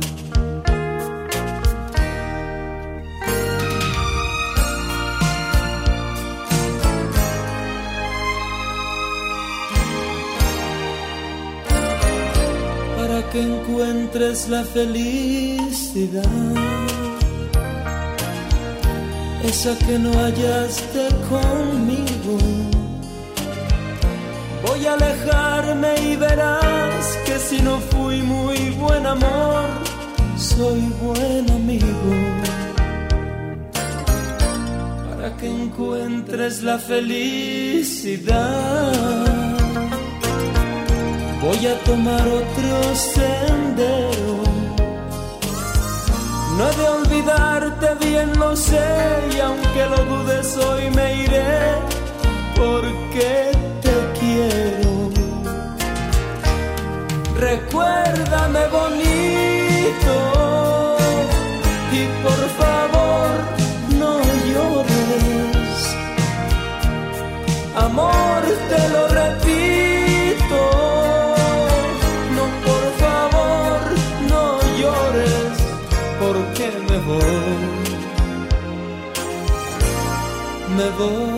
Para 12.97 13.31
que 13.31 13.41
encuentres 13.41 14.49
la 14.49 14.63
felicidad 14.65 16.25
esa 19.47 19.79
que 19.87 19.99
no 19.99 20.11
hallaste 20.13 21.09
conmigo. 21.31 22.16
Alejarme 24.87 25.95
y 26.01 26.17
verás 26.17 27.19
que 27.27 27.39
si 27.39 27.61
no 27.61 27.79
fui 27.91 28.23
muy 28.23 28.71
buen 28.71 29.05
amor, 29.05 29.65
soy 30.37 30.81
buen 31.03 31.51
amigo. 31.51 32.13
Para 35.09 35.37
que 35.37 35.49
encuentres 35.49 36.63
la 36.63 36.79
felicidad, 36.79 38.33
voy 41.43 41.67
a 41.67 41.79
tomar 41.85 42.27
otro 42.29 42.95
sendero. 42.95 44.37
No 46.57 46.63
he 46.69 46.77
de 46.77 46.89
olvidarte, 46.89 48.07
bien 48.07 48.39
lo 48.39 48.57
sé, 48.57 48.89
y 49.37 49.41
aunque 49.41 49.87
lo 49.91 50.05
dudes 50.05 50.57
hoy 50.57 50.91
me 50.91 51.25
iré, 51.25 51.75
porque 52.57 53.57
Recuérdame 57.39 58.67
bonito, 58.69 60.15
y 61.93 62.03
por 62.25 62.41
favor 62.61 63.35
no 64.01 64.15
llores. 64.51 65.97
Amor, 67.77 68.43
te 68.71 68.83
lo 68.89 69.03
repito, 69.09 70.61
no 72.37 72.45
por 72.67 72.85
favor 73.03 73.81
no 74.31 74.45
llores 74.81 75.55
porque 76.19 76.67
me 76.89 76.99
voy, 77.11 77.57
me 80.77 80.89
voy, 80.99 81.36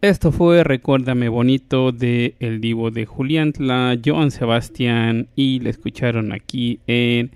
Esto 0.00 0.30
fue 0.30 0.62
Recuérdame 0.62 1.28
Bonito 1.28 1.90
de 1.90 2.36
El 2.38 2.60
Divo 2.60 2.92
de 2.92 3.04
Juliantla, 3.04 3.98
Joan 4.04 4.30
Sebastián 4.30 5.26
y 5.34 5.58
le 5.58 5.70
escucharon 5.70 6.32
aquí 6.32 6.78
en 6.86 7.32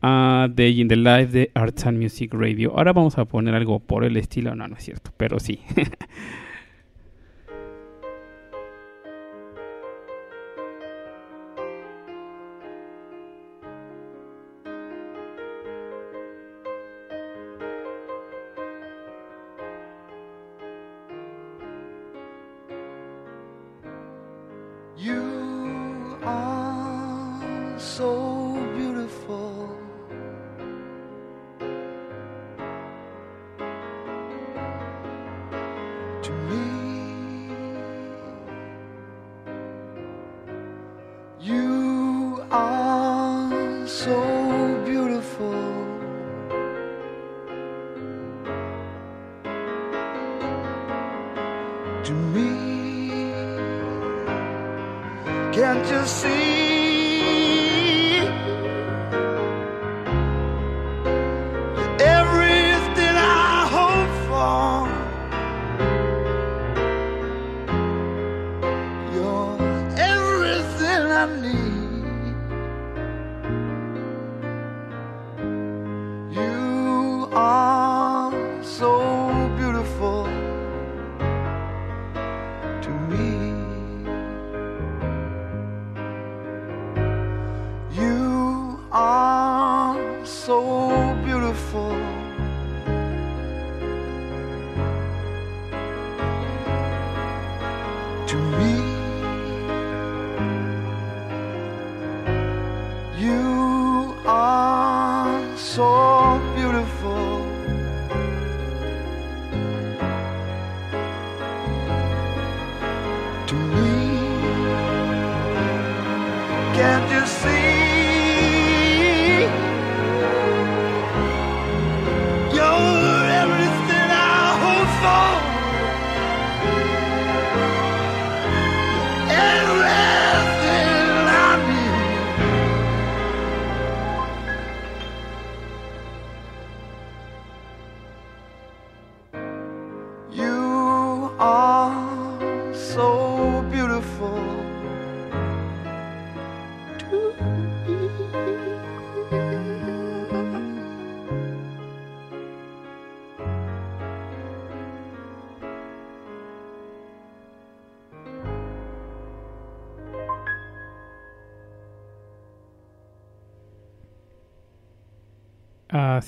a 0.00 0.46
Day 0.48 0.80
in 0.80 0.86
the 0.86 0.94
Life 0.94 1.32
de 1.32 1.50
Arts 1.54 1.86
and 1.86 2.00
Music 2.00 2.32
Radio. 2.32 2.72
Ahora 2.76 2.92
vamos 2.92 3.18
a 3.18 3.24
poner 3.24 3.56
algo 3.56 3.80
por 3.80 4.04
el 4.04 4.16
estilo, 4.16 4.54
no, 4.54 4.68
no 4.68 4.76
es 4.76 4.84
cierto, 4.84 5.10
pero 5.16 5.40
sí. 5.40 5.58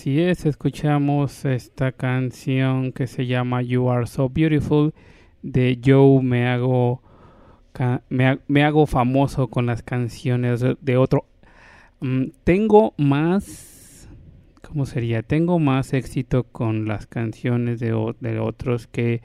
Así 0.01 0.18
es, 0.18 0.46
escuchamos 0.46 1.44
esta 1.44 1.92
canción 1.92 2.90
que 2.90 3.07
se 3.07 3.26
llama 3.26 3.61
You 3.61 3.90
Are 3.90 4.07
So 4.07 4.30
Beautiful 4.30 4.94
de 5.42 5.78
Joe 5.84 6.22
Me 6.22 6.48
Hago, 6.48 7.03
me, 8.09 8.26
ha- 8.26 8.38
me 8.48 8.64
hago 8.64 8.86
famoso 8.86 9.48
con 9.48 9.66
las 9.66 9.82
canciones 9.82 10.64
de, 10.80 10.96
otro. 10.96 11.26
Mm, 12.01 12.28
tengo 12.44 12.94
más, 12.96 14.09
¿cómo 14.62 14.86
sería? 14.86 15.22
Tengo 15.22 15.59
más 15.59 15.92
éxito 15.92 16.44
con 16.44 16.88
las 16.88 17.07
canciones 17.07 17.78
de, 17.78 18.14
de 18.20 18.38
otros 18.38 18.86
que 18.86 19.20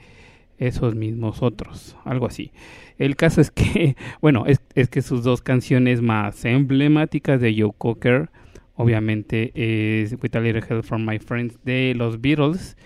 esos 0.58 0.94
mismos 0.94 1.42
otros, 1.42 1.96
algo 2.04 2.26
así. 2.26 2.52
El 2.98 3.16
caso 3.16 3.40
es 3.40 3.50
que, 3.50 3.96
bueno, 4.20 4.44
es, 4.44 4.60
es 4.74 4.90
que 4.90 5.00
sus 5.00 5.24
dos 5.24 5.40
canciones 5.40 6.02
más 6.02 6.44
emblemáticas 6.44 7.40
de 7.40 7.58
Joe 7.58 7.72
Cocker, 7.78 8.28
obviamente 8.76 9.52
es 9.54 10.16
With 10.22 10.36
a 10.36 10.40
Little 10.40 10.62
Help 10.68 10.84
from 10.84 11.04
My 11.06 11.18
Friends 11.18 11.58
de 11.64 11.94
los 11.96 12.20
Beatles, 12.20 12.76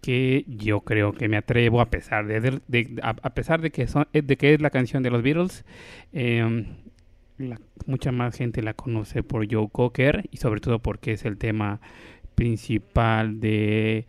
que 0.00 0.44
yo 0.48 0.80
creo 0.80 1.12
que 1.12 1.28
me 1.28 1.36
atrevo 1.36 1.80
a 1.80 1.90
pesar 1.90 2.26
de, 2.26 2.60
a, 3.02 3.14
pesar 3.34 3.60
de 3.60 3.70
que 3.70 3.86
son 3.86 4.06
de 4.12 4.36
que 4.36 4.54
es 4.54 4.60
la 4.60 4.70
canción 4.70 5.02
de 5.02 5.10
los 5.10 5.22
Beatles, 5.22 5.64
la- 7.38 7.60
mucha 7.86 8.12
más 8.12 8.36
gente 8.36 8.62
la 8.62 8.74
conoce 8.74 9.22
por 9.22 9.50
Joe 9.52 9.68
Cocker 9.70 10.28
y 10.30 10.36
sobre 10.36 10.60
todo 10.60 10.78
porque 10.80 11.12
es 11.12 11.24
el 11.24 11.36
tema 11.38 11.80
principal 12.34 13.40
de 13.40 14.06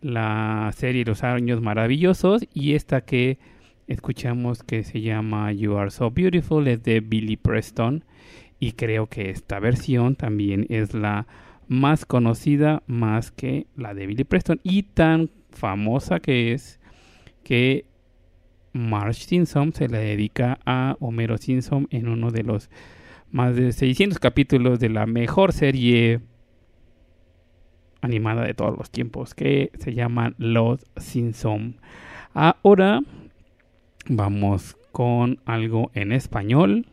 la 0.00 0.70
serie 0.74 1.04
Los 1.04 1.22
Años 1.22 1.60
Maravillosos 1.60 2.44
y 2.52 2.74
esta 2.74 3.02
que 3.02 3.38
escuchamos 3.86 4.62
que 4.62 4.82
se 4.84 5.00
llama 5.00 5.52
You 5.52 5.76
Are 5.76 5.90
So 5.90 6.10
Beautiful 6.10 6.66
es 6.68 6.82
de 6.82 7.00
Billy 7.00 7.36
Preston 7.36 8.04
y 8.62 8.74
creo 8.74 9.08
que 9.08 9.30
esta 9.30 9.58
versión 9.58 10.14
también 10.14 10.66
es 10.68 10.94
la 10.94 11.26
más 11.66 12.06
conocida 12.06 12.84
más 12.86 13.32
que 13.32 13.66
la 13.74 13.92
de 13.92 14.06
Billy 14.06 14.22
Preston 14.22 14.60
y 14.62 14.84
tan 14.84 15.30
famosa 15.50 16.20
que 16.20 16.52
es 16.52 16.78
que 17.42 17.86
Marge 18.72 19.24
Simpson 19.24 19.72
se 19.72 19.88
la 19.88 19.98
dedica 19.98 20.60
a 20.64 20.96
Homero 21.00 21.38
Simpson 21.38 21.88
en 21.90 22.06
uno 22.06 22.30
de 22.30 22.44
los 22.44 22.70
más 23.32 23.56
de 23.56 23.72
600 23.72 24.20
capítulos 24.20 24.78
de 24.78 24.90
la 24.90 25.06
mejor 25.06 25.52
serie 25.52 26.20
animada 28.00 28.44
de 28.44 28.54
todos 28.54 28.78
los 28.78 28.92
tiempos 28.92 29.34
que 29.34 29.72
se 29.80 29.92
llama 29.92 30.34
Los 30.38 30.86
Simpson. 30.98 31.80
Ahora 32.32 33.00
vamos 34.08 34.76
con 34.92 35.40
algo 35.46 35.90
en 35.94 36.12
español. 36.12 36.86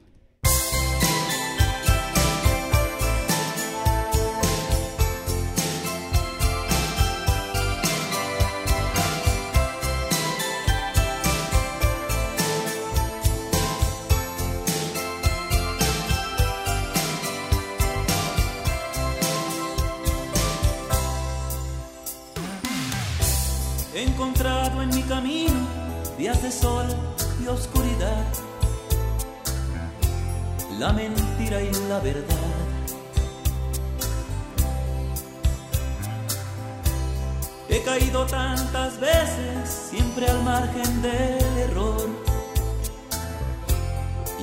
He 37.71 37.83
caído 37.83 38.25
tantas 38.25 38.99
veces, 38.99 39.69
siempre 39.91 40.27
al 40.27 40.43
margen 40.43 41.01
del 41.01 41.57
error, 41.57 42.09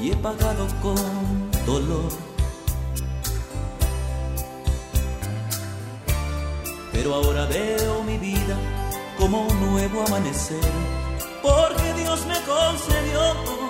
y 0.01 0.13
he 0.13 0.17
pagado 0.17 0.67
con 0.81 1.51
dolor. 1.67 2.13
Pero 6.93 7.15
ahora 7.15 7.47
veo 7.47 8.03
mi 8.05 8.17
vida 8.17 8.57
como 9.19 9.43
un 9.43 9.73
nuevo 9.73 10.05
amanecer, 10.07 10.71
porque 11.43 11.93
Dios 11.95 12.25
me 12.27 12.41
concedió 12.43 13.66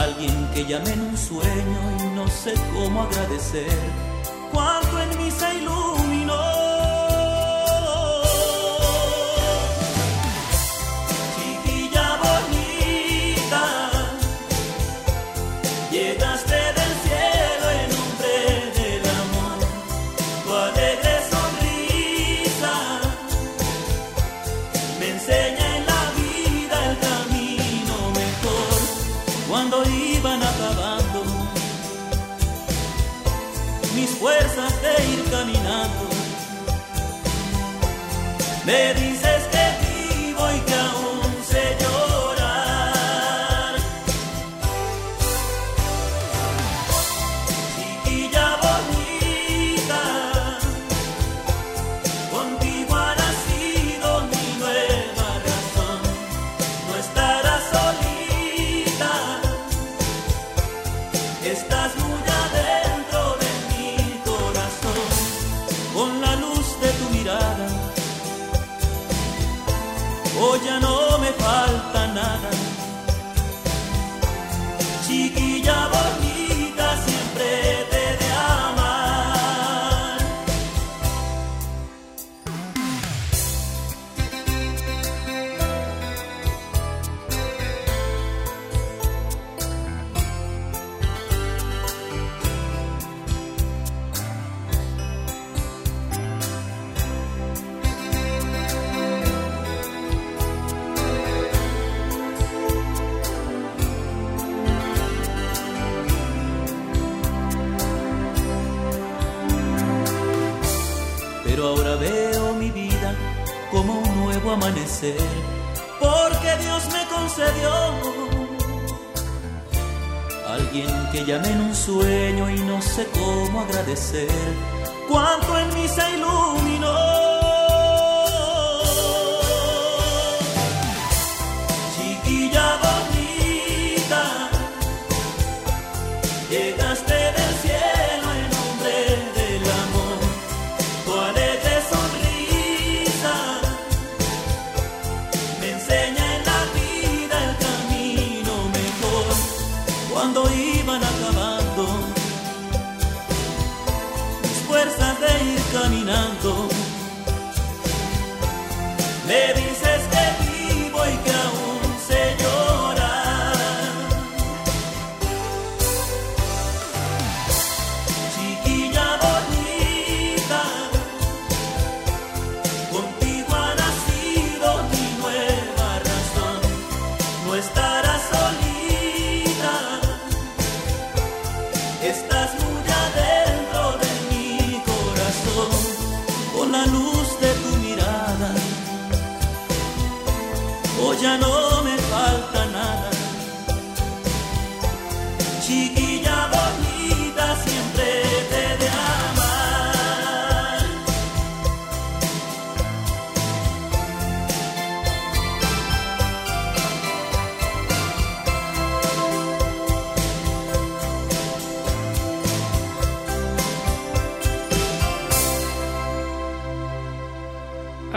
alguien 0.00 0.48
que 0.54 0.64
llamé 0.64 0.92
en 0.92 1.00
un 1.00 1.16
sueño 1.16 1.80
y 2.00 2.14
no 2.14 2.26
sé 2.28 2.54
cómo 2.72 3.02
agradecer. 3.02 3.78
Cuánto 4.52 5.00
en 5.00 5.18
mí 5.18 5.30
se 5.30 5.44
Let 38.64 39.11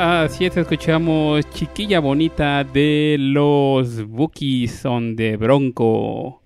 Así 0.08 0.46
es, 0.46 0.56
escuchamos 0.56 1.50
Chiquilla 1.50 2.00
Bonita 2.00 2.64
de 2.64 3.16
los 3.20 4.08
Bookies 4.08 4.86
on 4.86 5.16
the 5.16 5.36
Bronco 5.36 6.44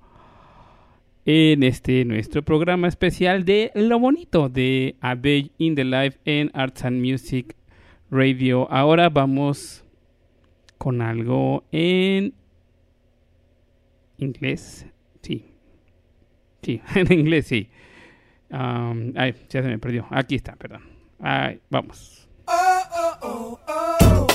en 1.26 1.64
este 1.64 2.06
nuestro 2.06 2.41
programa 2.41 2.88
especial 2.88 3.44
de 3.44 3.72
lo 3.76 3.99
bonito 3.99 4.48
de 4.48 4.95
A 5.02 5.14
Day 5.14 5.52
in 5.57 5.76
the 5.76 5.84
Life 5.84 6.19
en 6.23 6.49
Arts 6.53 6.86
and 6.86 7.02
Music 7.06 7.53
Radio. 8.10 8.65
Ahora 8.72 9.10
vamos 9.10 9.84
con 10.77 11.02
algo 11.02 11.65
en 11.73 12.34
inglés. 14.19 14.86
Sí. 15.22 15.48
Sí, 16.61 16.81
en 16.95 17.11
inglés 17.11 17.48
sí. 17.48 17.68
Um, 18.52 19.11
ay, 19.18 19.36
ya 19.49 19.61
se 19.61 19.68
me 19.68 19.80
perdió. 19.80 20.07
Aquí 20.11 20.36
está, 20.36 20.56
perdón. 20.56 20.84
Ay, 21.19 21.60
vamos. 21.69 22.28
oh, 23.02 23.18
oh, 23.22 23.60
oh. 23.70 24.28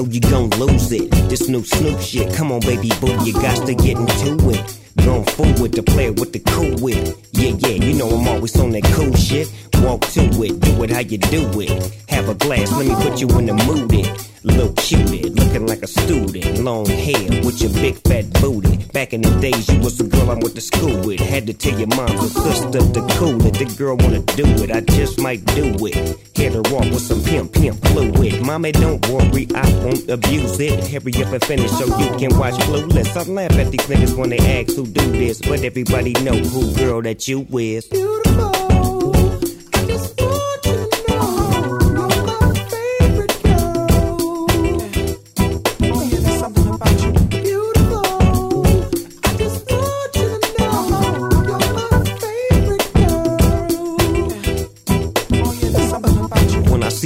know 0.00 0.10
you 0.10 0.20
gon' 0.20 0.50
lose 0.50 0.92
it. 0.92 1.10
This 1.28 1.48
new 1.48 1.62
Snoop 1.62 2.00
shit, 2.00 2.34
come 2.34 2.52
on, 2.52 2.60
baby 2.60 2.90
boo, 3.00 3.12
you 3.24 3.32
got 3.34 3.66
to 3.66 3.74
get 3.74 3.98
into 3.98 4.50
it. 4.50 4.78
Goin' 5.04 5.24
full 5.24 5.52
with 5.62 5.72
the 5.72 5.82
player, 5.82 6.12
with 6.12 6.32
the 6.32 6.40
cool 6.40 6.74
wit. 6.80 7.16
Yeah, 7.32 7.54
yeah, 7.58 7.84
you 7.84 7.94
know 7.94 8.08
I'm 8.08 8.28
always 8.28 8.58
on 8.58 8.70
that 8.70 8.84
cool 8.94 9.14
shit. 9.14 9.52
Walk 9.82 10.02
to 10.12 10.22
it, 10.42 10.60
do 10.60 10.82
it 10.84 10.90
how 10.90 11.00
you 11.00 11.18
do 11.18 11.48
it. 11.60 12.00
Have 12.08 12.28
a 12.28 12.34
glass, 12.34 12.70
let 12.72 12.86
me 12.86 12.94
put 12.94 13.20
you 13.20 13.28
in 13.38 13.46
the 13.46 13.54
mood. 13.54 13.92
It. 13.92 14.30
Little 14.42 14.72
cutie, 14.72 15.28
looking 15.28 15.66
like 15.66 15.82
a 15.82 15.86
student. 15.86 16.60
Long 16.60 16.86
hair 16.86 17.28
with 17.44 17.60
your 17.60 17.72
big 17.74 17.96
fat 18.08 18.32
booty. 18.40 18.78
Back 18.92 19.12
in 19.12 19.20
the 19.20 19.30
days, 19.38 19.68
you 19.68 19.78
was 19.80 19.98
the 19.98 20.04
girl 20.04 20.30
I 20.30 20.34
went 20.34 20.54
to 20.54 20.62
school 20.62 20.98
with. 21.04 21.20
Had 21.20 21.46
to 21.48 21.52
tell 21.52 21.78
your 21.78 21.88
mom 21.88 22.10
and 22.10 22.30
sister 22.30 22.80
to 22.80 23.06
cool 23.18 23.44
it. 23.44 23.54
The 23.54 23.66
girl 23.76 23.98
wanna 23.98 24.20
do 24.20 24.44
it, 24.64 24.70
I 24.70 24.80
just 24.80 25.20
might 25.20 25.44
do 25.54 25.76
it. 25.86 26.18
Hit 26.34 26.54
her 26.54 26.60
off 26.72 26.88
with 26.88 27.02
some 27.02 27.22
pimp, 27.22 27.52
pimp 27.52 27.84
fluid. 27.88 28.40
Mommy, 28.42 28.72
don't 28.72 29.06
worry, 29.08 29.46
I 29.54 29.68
won't 29.84 30.08
abuse 30.08 30.58
it. 30.58 30.88
Hurry 30.88 31.12
up 31.22 31.32
and 31.34 31.44
finish 31.44 31.70
so 31.72 31.84
you 31.98 32.16
can 32.16 32.38
watch 32.38 32.54
Clueless. 32.64 33.14
I 33.16 33.30
laugh 33.30 33.52
at 33.52 33.70
these 33.70 33.86
niggas 33.88 34.16
when 34.16 34.30
they 34.30 34.38
ask 34.38 34.74
who 34.74 34.86
do 34.86 35.12
this, 35.12 35.38
but 35.40 35.60
everybody 35.62 36.12
know 36.24 36.36
who 36.36 36.74
girl 36.76 37.02
that 37.02 37.28
you 37.28 37.46
is. 37.52 37.86
When 37.90 38.59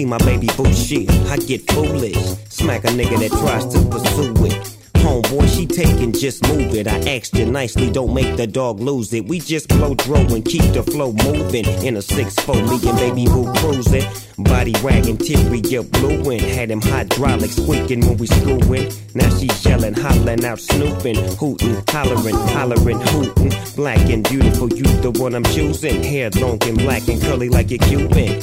see 0.05 0.09
my 0.09 0.19
baby 0.19 0.49
boo 0.57 0.73
shit, 0.73 1.11
I 1.31 1.37
get 1.37 1.71
foolish. 1.71 2.17
Smack 2.49 2.85
a 2.85 2.89
nigga 2.89 3.19
that 3.21 3.31
tries 3.31 3.67
to 3.75 3.81
pursue 3.89 4.47
it. 4.47 4.77
Homeboy, 5.05 5.47
she 5.55 5.67
taking, 5.67 6.13
just 6.13 6.47
move 6.49 6.75
it. 6.75 6.87
I 6.87 6.99
asked 7.17 7.35
you 7.35 7.45
nicely, 7.45 7.91
don't 7.91 8.15
make 8.15 8.37
the 8.37 8.47
dog 8.47 8.81
lose 8.81 9.13
it. 9.13 9.27
We 9.27 9.39
just 9.39 9.69
blow 9.69 9.95
dro 9.95 10.17
and 10.17 10.45
keep 10.45 10.65
the 10.73 10.83
flow 10.83 11.13
moving. 11.13 11.67
In 11.85 11.97
a 11.97 12.01
6-4, 12.01 12.71
me 12.71 12.89
and 12.89 12.99
baby 12.99 13.27
boo 13.27 13.53
cruising. 13.59 14.07
Body 14.39 14.75
wagging, 14.83 15.19
teary, 15.19 15.61
up 15.77 15.91
blueing. 15.91 16.41
Had 16.41 16.71
him 16.71 16.81
hydraulics 16.81 17.57
squeaking 17.57 18.01
when 18.07 18.17
we 18.17 18.27
screwing. 18.27 18.91
Now 19.15 19.29
she's 19.37 19.65
yelling, 19.65 19.95
hollering 19.95 20.45
out, 20.45 20.61
snooping, 20.61 21.17
hooting, 21.37 21.83
hollering, 21.89 22.37
hollering, 22.57 23.01
hooting. 23.01 23.53
Black 23.77 24.09
and 24.09 24.27
beautiful, 24.27 24.73
you 24.73 24.85
the 25.03 25.11
one 25.11 25.35
I'm 25.35 25.45
choosing. 25.45 26.03
Hair 26.03 26.31
long 26.37 26.63
and 26.65 26.79
black 26.79 27.07
and 27.09 27.21
curly 27.21 27.51
like 27.51 27.71
a 27.73 27.79
Cuban. 27.79 28.43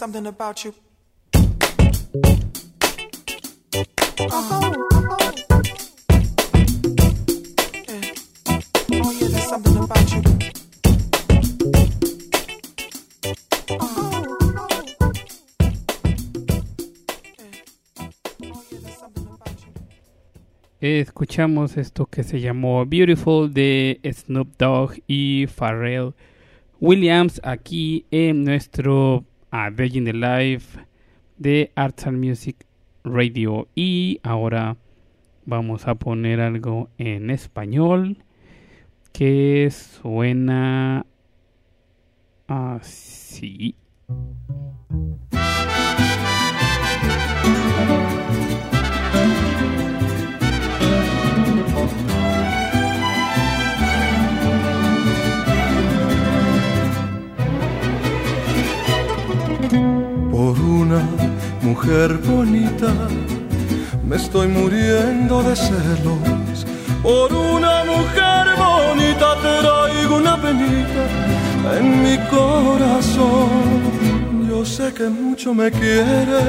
Something 0.00 0.26
about 0.26 0.64
you. 0.64 0.72
Escuchamos 20.80 21.76
esto 21.76 22.06
que 22.06 22.22
se 22.22 22.40
llamó 22.40 22.86
Beautiful 22.86 23.52
de 23.52 24.00
Snoop 24.02 24.56
Dogg 24.56 24.94
y 25.06 25.46
Pharrell 25.46 26.14
Williams 26.80 27.38
aquí 27.44 28.06
en 28.10 28.44
nuestro 28.44 29.26
A 29.52 29.70
Day 29.70 29.90
the 29.90 30.12
Life 30.12 30.78
de 31.36 31.72
Arts 31.74 32.06
and 32.06 32.18
Music 32.24 32.64
Radio. 33.02 33.66
Y 33.74 34.20
ahora 34.22 34.76
vamos 35.44 35.88
a 35.88 35.96
poner 35.96 36.40
algo 36.40 36.88
en 36.98 37.30
español 37.30 38.22
que 39.12 39.68
suena 39.70 41.04
así. 42.46 43.74
Por 60.40 60.58
una 60.58 61.02
mujer 61.60 62.16
bonita 62.16 62.90
me 64.02 64.16
estoy 64.16 64.48
muriendo 64.48 65.42
de 65.42 65.54
celos. 65.54 66.64
Por 67.02 67.30
una 67.30 67.84
mujer 67.84 68.44
bonita 68.56 69.34
traigo 69.42 70.16
una 70.16 70.40
penita 70.40 71.02
en 71.76 72.02
mi 72.02 72.16
corazón. 72.30 73.50
Yo 74.48 74.64
sé 74.64 74.94
que 74.94 75.10
mucho 75.10 75.52
me 75.52 75.70
quiere, 75.70 76.42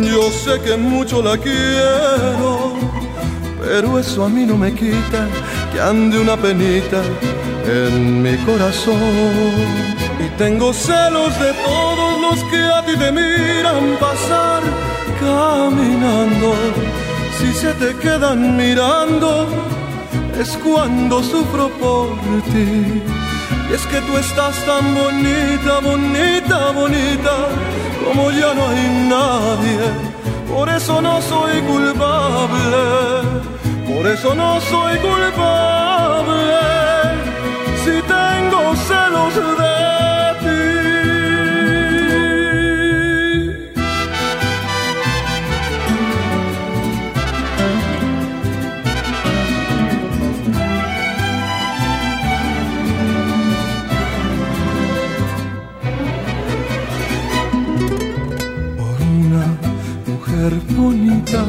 yo 0.00 0.30
sé 0.30 0.58
que 0.64 0.74
mucho 0.78 1.20
la 1.22 1.36
quiero, 1.36 2.72
pero 3.62 3.98
eso 3.98 4.24
a 4.24 4.30
mí 4.30 4.46
no 4.46 4.56
me 4.56 4.72
quita 4.72 5.28
que 5.70 5.82
ande 5.82 6.18
una 6.18 6.34
penita 6.34 7.02
en 7.66 8.22
mi 8.22 8.38
corazón. 8.38 10.09
Tengo 10.40 10.72
celos 10.72 11.38
de 11.38 11.52
todos 11.52 12.18
los 12.22 12.42
que 12.44 12.56
a 12.56 12.82
ti 12.86 12.96
te 12.96 13.12
miran 13.12 13.98
pasar 14.00 14.62
caminando. 15.20 16.54
Si 17.38 17.52
se 17.52 17.74
te 17.74 17.94
quedan 17.96 18.56
mirando, 18.56 19.46
es 20.40 20.56
cuando 20.64 21.22
sufro 21.22 21.68
por 21.78 22.08
ti. 22.54 23.02
Y 23.68 23.74
es 23.74 23.84
que 23.88 24.00
tú 24.00 24.16
estás 24.16 24.56
tan 24.64 24.94
bonita, 24.94 25.80
bonita, 25.80 26.70
bonita, 26.70 27.34
como 28.02 28.30
ya 28.30 28.54
no 28.54 28.66
hay 28.66 28.84
nadie. 29.10 29.80
Por 30.48 30.70
eso 30.70 31.02
no 31.02 31.20
soy 31.20 31.60
culpable, 31.72 32.80
por 33.86 34.06
eso 34.06 34.34
no 34.34 34.58
soy 34.62 34.96
culpable. 35.00 36.60
Si 37.84 37.94
tengo 38.16 38.74
celos 38.88 39.34
de 39.34 39.79
mujer 60.40 60.60
bonita 60.74 61.44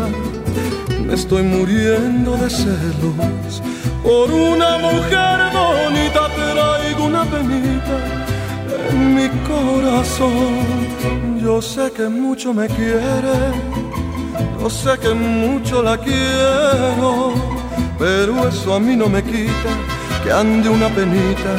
me 1.05 1.13
estoy 1.13 1.43
muriendo 1.43 2.35
de 2.35 2.49
celos. 2.49 3.61
Por 4.03 4.31
una 4.31 4.77
mujer 4.77 5.37
bonita 5.53 6.27
traigo 6.35 7.05
una 7.05 7.23
penita 7.23 7.97
en 8.89 9.15
mi 9.15 9.29
corazón. 9.47 11.39
Yo 11.41 11.61
sé 11.61 11.91
que 11.91 12.07
mucho 12.09 12.53
me 12.53 12.67
quiere, 12.67 13.37
yo 14.59 14.69
sé 14.69 14.97
que 14.99 15.13
mucho 15.13 15.81
la 15.81 15.97
quiero, 15.97 17.33
pero 17.97 18.47
eso 18.47 18.75
a 18.75 18.79
mí 18.79 18.95
no 18.95 19.07
me 19.07 19.23
quita 19.23 19.71
que 20.23 20.31
ande 20.31 20.69
una 20.69 20.89
penita 20.89 21.51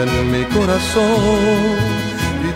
en 0.00 0.32
mi 0.32 0.44
corazón. 0.44 1.97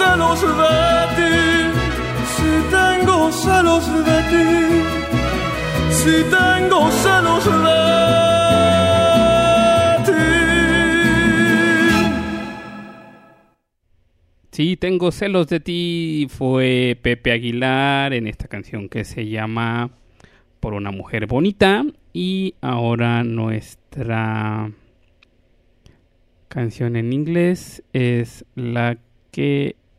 Si 0.00 0.06
celos 0.06 0.40
de 0.40 0.48
ti, 1.16 1.34
si 2.34 2.52
tengo 2.70 3.30
celos 3.32 3.84
de 4.06 4.18
ti, 4.30 4.48
si 5.90 6.16
tengo 6.30 6.90
celos 6.90 7.44
de 7.44 7.80
ti. 10.06 10.22
Sí, 14.52 14.76
tengo 14.78 15.12
celos 15.12 15.48
de 15.48 15.60
ti. 15.60 16.26
Fue 16.30 16.98
Pepe 17.02 17.32
Aguilar 17.32 18.14
en 18.14 18.26
esta 18.26 18.48
canción 18.48 18.88
que 18.88 19.04
se 19.04 19.28
llama 19.28 19.90
Por 20.60 20.72
una 20.72 20.90
mujer 20.90 21.26
bonita. 21.26 21.84
Y 22.14 22.54
ahora 22.62 23.22
nuestra 23.22 24.72
canción 26.48 26.96
en 26.96 27.12
inglés 27.12 27.82
es 27.92 28.46
la 28.54 28.96
que 29.30 29.76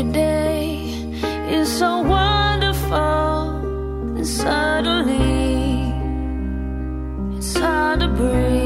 Every 0.00 0.12
day 0.12 0.88
is 1.50 1.68
so 1.78 2.00
wonderful, 2.00 2.96
and 4.16 4.26
suddenly 4.26 5.92
it's 7.36 7.54
hard 7.58 8.00
to 8.00 8.08
breathe. 8.08 8.59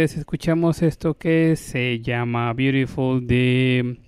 Escuchamos 0.00 0.80
esto 0.80 1.18
que 1.18 1.54
se 1.54 2.00
llama 2.00 2.50
Beautiful 2.54 3.26
de 3.26 3.98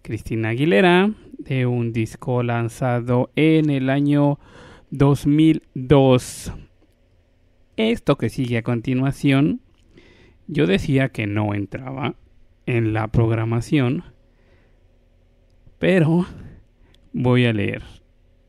Cristina 0.00 0.50
Aguilera, 0.50 1.10
de 1.38 1.66
un 1.66 1.92
disco 1.92 2.44
lanzado 2.44 3.30
en 3.34 3.70
el 3.70 3.90
año 3.90 4.38
2002. 4.90 6.52
Esto 7.76 8.16
que 8.16 8.28
sigue 8.28 8.58
a 8.58 8.62
continuación, 8.62 9.60
yo 10.46 10.68
decía 10.68 11.08
que 11.08 11.26
no 11.26 11.52
entraba 11.52 12.14
en 12.66 12.92
la 12.92 13.08
programación, 13.08 14.04
pero 15.80 16.26
voy 17.12 17.46
a 17.46 17.52
leer. 17.52 17.82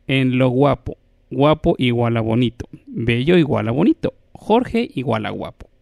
En 0.05 0.37
lo 0.37 0.49
guapo, 0.49 0.97
guapo 1.31 1.73
igual 1.79 2.15
a 2.15 2.21
bonito, 2.21 2.67
bello 2.85 3.37
igual 3.39 3.69
a 3.69 3.71
bonito, 3.71 4.13
Jorge 4.33 4.87
igual 4.93 5.25
a 5.25 5.31
guapo. 5.31 5.72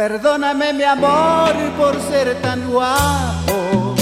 Perdóname 0.00 0.72
mi 0.72 0.82
amor 0.82 1.52
por 1.76 1.94
ser 2.00 2.34
tan 2.40 2.70
guapo. 2.70 3.94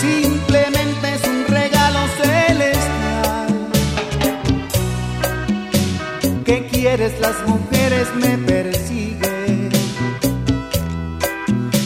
Simplemente 0.00 1.14
es 1.14 1.22
un 1.28 1.46
regalo 1.46 1.98
celestial. 2.22 3.68
¿Qué 6.46 6.66
quieres? 6.68 7.20
Las 7.20 7.36
mujeres 7.46 8.08
me 8.14 8.38
persiguen. 8.38 9.68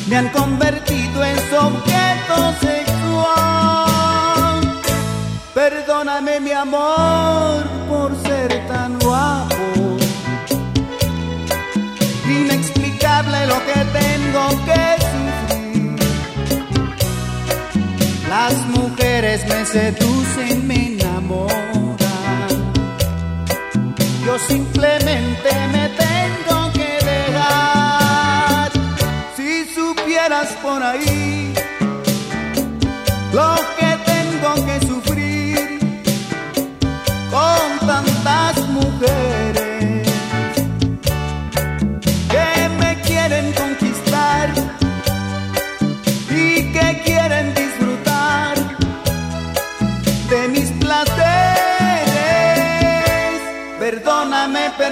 Me 0.09 0.17
han 0.17 0.29
convertido 0.29 1.25
en 1.25 1.37
su 1.51 1.57
sexual. 2.69 3.01
Perdóname 5.55 6.39
mi 6.39 6.53
amor 6.53 7.80
tengo 14.41 14.65
que 14.65 14.83
sufrir. 15.11 15.97
Las 18.29 18.55
mujeres 18.69 19.47
me 19.49 19.65
seducen, 19.65 20.67
me 20.67 20.93
enamoran. 20.93 21.59
Yo 24.25 24.39
simplemente 24.39 25.51
me 25.73 25.89
tengo 25.89 26.73
que 26.73 27.05
dejar. 27.05 28.71
Si 29.37 29.65
supieras 29.75 30.49
por 30.63 30.83
ahí 30.83 31.55
lo 33.33 33.55
que 33.79 33.91
tengo 34.13 34.67
que 34.67 34.87
sufrir 34.87 35.79
con 37.31 37.87
tantas 37.87 38.69
mujeres. 38.69 39.20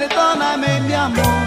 Perdóname, 0.09 0.81
mi 0.81 0.95
amor. 0.95 1.38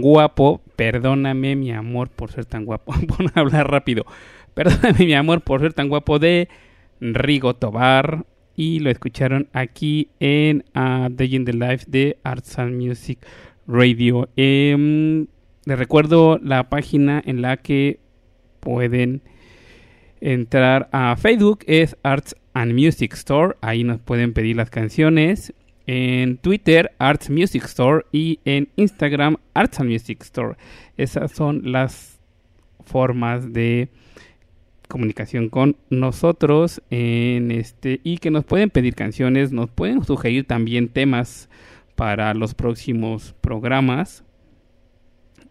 Guapo. 0.00 0.60
Perdóname, 0.76 1.56
mi 1.56 1.72
amor, 1.72 2.08
por 2.08 2.30
ser 2.32 2.44
tan 2.44 2.64
guapo. 2.64 2.94
Por 3.08 3.30
hablar 3.34 3.70
rápido. 3.70 4.04
Perdóname, 4.54 5.06
mi 5.06 5.14
amor, 5.14 5.40
por 5.40 5.60
ser 5.60 5.72
tan 5.72 5.88
guapo 5.88 6.18
de 6.18 6.48
Rigo 7.00 7.54
Tobar. 7.54 8.24
Y 8.54 8.80
lo 8.80 8.90
escucharon 8.90 9.48
aquí 9.52 10.10
en 10.20 10.64
uh, 10.74 11.08
Day 11.10 11.34
in 11.34 11.44
the 11.44 11.54
Life 11.54 11.86
de 11.88 12.18
Arts 12.22 12.58
and 12.58 12.76
Music 12.76 13.18
Radio. 13.66 14.28
Em, 14.36 15.26
les 15.64 15.78
recuerdo 15.78 16.38
la 16.42 16.68
página 16.68 17.22
en 17.24 17.40
la 17.40 17.56
que 17.56 17.98
pueden 18.60 19.22
entrar 20.20 20.88
a 20.92 21.16
Facebook. 21.16 21.60
Es 21.66 21.96
Arts 22.02 22.36
and 22.52 22.74
Music 22.74 23.14
Store. 23.14 23.56
Ahí 23.62 23.84
nos 23.84 24.00
pueden 24.00 24.34
pedir 24.34 24.56
las 24.56 24.68
canciones 24.68 25.54
en 25.86 26.36
Twitter 26.36 26.92
Arts 26.98 27.30
Music 27.30 27.64
Store 27.64 28.04
y 28.12 28.40
en 28.44 28.68
Instagram 28.76 29.36
Arts 29.54 29.80
Music 29.80 30.22
Store. 30.22 30.56
Esas 30.96 31.32
son 31.32 31.72
las 31.72 32.20
formas 32.84 33.52
de 33.52 33.88
comunicación 34.88 35.48
con 35.48 35.76
nosotros 35.88 36.82
en 36.90 37.50
este 37.50 38.00
y 38.04 38.18
que 38.18 38.30
nos 38.30 38.44
pueden 38.44 38.68
pedir 38.68 38.94
canciones, 38.94 39.50
nos 39.50 39.70
pueden 39.70 40.04
sugerir 40.04 40.46
también 40.46 40.88
temas 40.88 41.48
para 41.94 42.34
los 42.34 42.54
próximos 42.54 43.34
programas. 43.40 44.24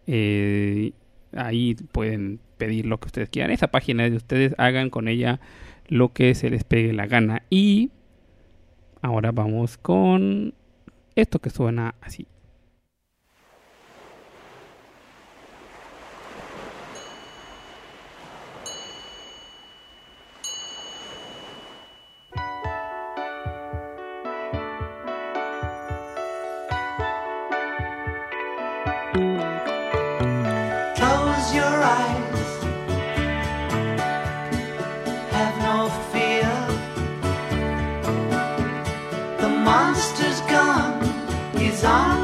Eh, 0.06 0.92
ahí 1.32 1.74
pueden 1.92 2.40
pedir 2.56 2.86
lo 2.86 3.00
que 3.00 3.06
ustedes 3.06 3.28
quieran. 3.28 3.50
Esa 3.50 3.68
página 3.68 4.08
de 4.08 4.16
ustedes 4.16 4.54
hagan 4.58 4.90
con 4.90 5.08
ella 5.08 5.40
lo 5.88 6.12
que 6.12 6.34
se 6.34 6.48
les 6.48 6.64
pegue 6.64 6.92
la 6.92 7.06
gana 7.06 7.42
y 7.50 7.90
Ahora 9.02 9.32
vamos 9.32 9.76
con 9.76 10.54
esto 11.16 11.40
que 11.40 11.50
suena 11.50 11.96
así. 12.00 12.26
song. 41.82 42.21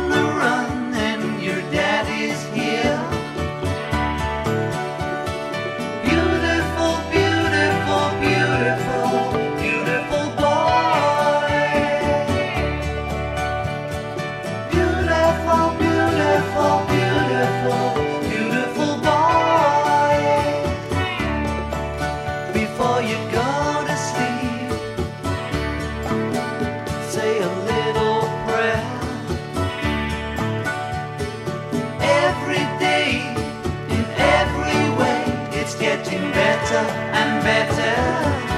Better 36.60 36.90
and 37.14 37.42
better. 37.44 38.57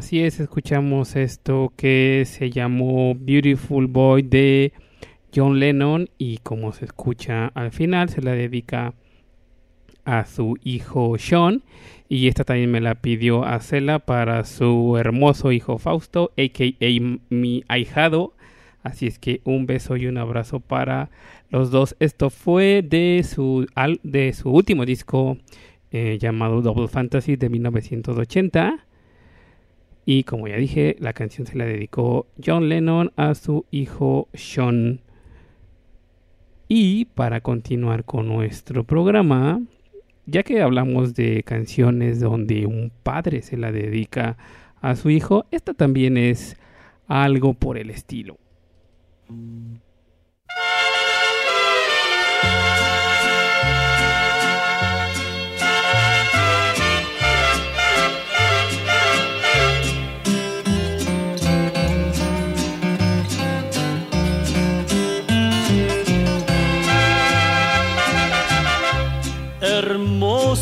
Así 0.00 0.24
es, 0.24 0.40
escuchamos 0.40 1.14
esto 1.14 1.74
que 1.76 2.24
se 2.24 2.48
llamó 2.48 3.14
Beautiful 3.14 3.86
Boy 3.86 4.22
de 4.22 4.72
John 5.36 5.60
Lennon 5.60 6.08
y 6.16 6.38
como 6.38 6.72
se 6.72 6.86
escucha 6.86 7.48
al 7.48 7.70
final 7.70 8.08
se 8.08 8.22
la 8.22 8.32
dedica 8.32 8.94
a 10.06 10.24
su 10.24 10.56
hijo 10.64 11.18
Sean 11.18 11.64
y 12.08 12.28
esta 12.28 12.44
también 12.44 12.70
me 12.70 12.80
la 12.80 12.94
pidió 12.94 13.44
a 13.44 13.60
Cela 13.60 13.98
para 13.98 14.44
su 14.44 14.96
hermoso 14.96 15.52
hijo 15.52 15.76
Fausto, 15.76 16.32
a.k.a. 16.38 17.18
mi 17.28 17.64
ahijado. 17.68 18.32
Así 18.82 19.06
es 19.06 19.18
que 19.18 19.42
un 19.44 19.66
beso 19.66 19.98
y 19.98 20.06
un 20.06 20.16
abrazo 20.16 20.60
para 20.60 21.10
los 21.50 21.70
dos. 21.70 21.94
Esto 22.00 22.30
fue 22.30 22.82
de 22.82 23.22
su, 23.22 23.66
de 24.02 24.32
su 24.32 24.48
último 24.48 24.86
disco 24.86 25.36
eh, 25.90 26.16
llamado 26.18 26.62
Double 26.62 26.88
Fantasy 26.88 27.36
de 27.36 27.50
1980. 27.50 28.86
Y 30.04 30.24
como 30.24 30.48
ya 30.48 30.56
dije, 30.56 30.96
la 30.98 31.12
canción 31.12 31.46
se 31.46 31.56
la 31.56 31.64
dedicó 31.64 32.26
John 32.44 32.68
Lennon 32.68 33.12
a 33.16 33.34
su 33.34 33.66
hijo 33.70 34.28
Sean. 34.34 35.00
Y 36.68 37.06
para 37.06 37.40
continuar 37.40 38.04
con 38.04 38.28
nuestro 38.28 38.84
programa, 38.84 39.60
ya 40.26 40.42
que 40.42 40.62
hablamos 40.62 41.14
de 41.14 41.42
canciones 41.42 42.20
donde 42.20 42.66
un 42.66 42.92
padre 43.02 43.42
se 43.42 43.56
la 43.56 43.72
dedica 43.72 44.36
a 44.80 44.96
su 44.96 45.10
hijo, 45.10 45.46
esta 45.50 45.74
también 45.74 46.16
es 46.16 46.56
algo 47.06 47.54
por 47.54 47.76
el 47.76 47.90
estilo. 47.90 48.38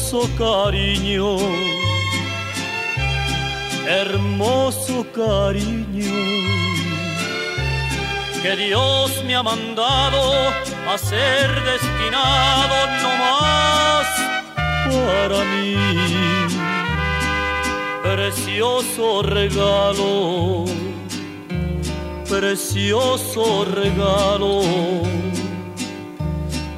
Hermoso 0.08 0.30
cariño, 0.38 1.36
hermoso 3.86 5.06
cariño, 5.12 6.14
que 8.42 8.56
Dios 8.56 9.22
me 9.26 9.34
ha 9.34 9.42
mandado 9.42 10.32
a 10.88 10.96
ser 10.96 11.48
destinado 11.62 12.76
no 13.02 13.10
más 13.22 14.06
para 14.88 15.44
mí. 15.44 15.76
precioso 18.02 19.22
regalo, 19.22 20.64
precioso 22.30 23.66
regalo. 23.66 24.62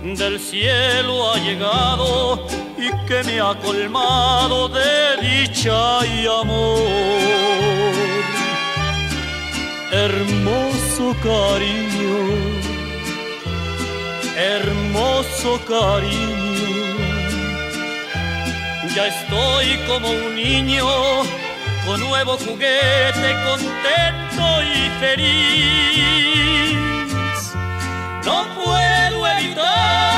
Del 0.02 0.40
cielo 0.40 1.32
ha 1.32 1.36
llegado 1.38 2.59
que 3.06 3.22
me 3.24 3.40
ha 3.40 3.54
colmado 3.54 4.68
de 4.68 5.16
dicha 5.20 6.06
y 6.06 6.26
amor. 6.26 6.78
Hermoso 9.92 11.16
cariño, 11.22 12.14
hermoso 14.36 15.60
cariño. 15.66 16.50
Ya 18.94 19.06
estoy 19.06 19.78
como 19.86 20.10
un 20.10 20.34
niño 20.34 20.86
con 21.86 22.00
nuevo 22.00 22.36
juguete, 22.36 23.28
contento 23.46 24.62
y 24.62 24.90
feliz. 25.00 26.40
No 28.24 28.36
puedo 28.54 29.26
evitarlo 29.26 30.09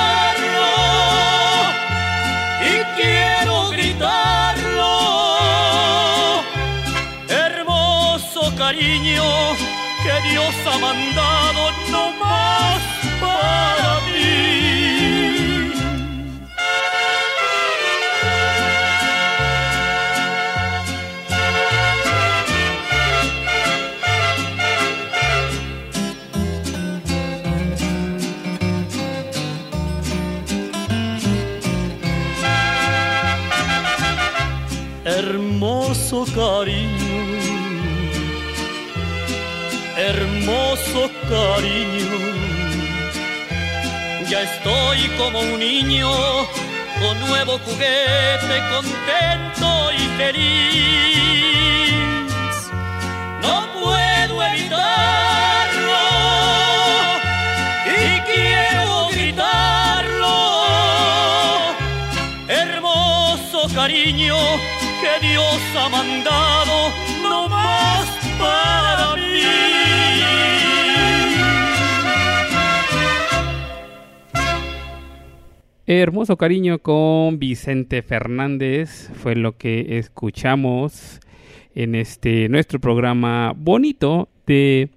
que 10.03 10.29
Dios 10.31 10.55
ha 10.67 10.79
mandado 10.79 11.82
cariño. 41.33 42.11
Ya 44.29 44.43
estoy 44.43 44.99
como 45.19 45.41
un 45.41 45.59
niño 45.59 46.11
con 47.01 47.15
nuevo 47.27 47.59
juguete, 47.65 48.57
contento 48.75 49.69
y 49.93 50.05
feliz. 50.21 51.93
No 53.45 53.55
puedo 53.81 54.35
evitarlo 54.51 56.05
y 57.99 58.03
quiero 58.31 59.09
gritarlo. 59.13 60.39
Hermoso 62.49 63.61
cariño 63.75 64.37
que 65.01 65.13
Dios 65.27 65.61
ha 65.81 65.89
mandado 65.89 66.75
Hermoso 76.01 76.39
cariño 76.39 76.79
con 76.79 77.39
Vicente 77.39 78.01
Fernández 78.03 79.11
fue 79.15 79.37
lo 79.37 79.59
que 79.59 79.99
escuchamos 79.99 81.21
en 81.75 81.95
este 81.95 82.49
nuestro 82.49 82.81
programa 82.81 83.53
bonito 83.55 84.31
de 84.47 84.89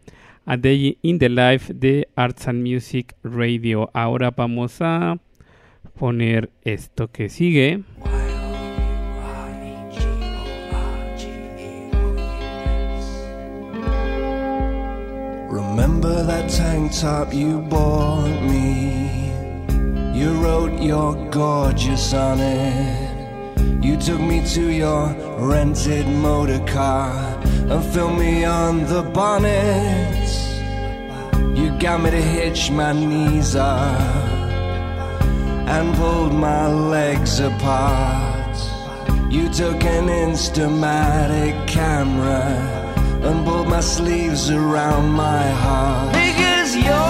A 0.46 0.56
Day 0.56 0.98
in 1.02 1.20
the 1.20 1.28
Life 1.28 1.74
de 1.74 2.08
Arts 2.16 2.48
and 2.48 2.66
Music 2.66 3.14
Radio. 3.24 3.90
Ahora 3.94 4.32
vamos 4.32 4.78
a 4.80 5.18
poner 6.00 6.50
esto 6.64 7.12
que 7.12 7.28
sigue. 7.28 7.84
Remember 15.52 16.24
that 16.26 16.50
tank 16.50 16.94
top 16.94 17.34
you 17.34 17.60
bought 17.70 18.42
me? 18.44 19.05
You 20.16 20.32
wrote 20.42 20.82
you're 20.82 21.14
gorgeous 21.30 22.14
on 22.14 22.40
it. 22.40 23.84
You 23.84 23.98
took 23.98 24.22
me 24.22 24.48
to 24.54 24.72
your 24.72 25.10
rented 25.40 26.08
motor 26.08 26.66
car 26.66 27.12
and 27.44 27.84
filmed 27.94 28.20
me 28.20 28.46
on 28.46 28.86
the 28.86 29.04
bonnet. 29.04 30.30
You 31.58 31.78
got 31.80 32.02
me 32.02 32.12
to 32.12 32.22
hitch 32.22 32.72
my 32.72 32.94
knees 32.94 33.58
up 33.58 34.00
and 35.68 35.94
pulled 35.98 36.34
my 36.34 36.68
legs 36.70 37.42
apart. 37.42 38.58
You 39.30 39.50
took 39.50 39.84
an 39.84 40.08
Instamatic 40.08 41.68
camera 41.68 42.46
and 43.22 43.46
pulled 43.46 43.68
my 43.68 43.82
sleeves 43.82 44.50
around 44.50 45.10
my 45.10 45.46
heart. 45.50 46.14
Because 46.14 46.74
you're 46.74 47.05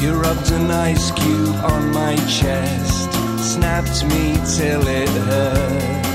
You 0.00 0.14
rubbed 0.14 0.50
an 0.52 0.70
ice 0.70 1.10
cube 1.10 1.56
on 1.56 1.92
my 1.92 2.14
chest, 2.26 3.12
snapped 3.38 4.04
me 4.04 4.34
till 4.56 4.86
it 4.86 5.08
hurts. 5.08 6.07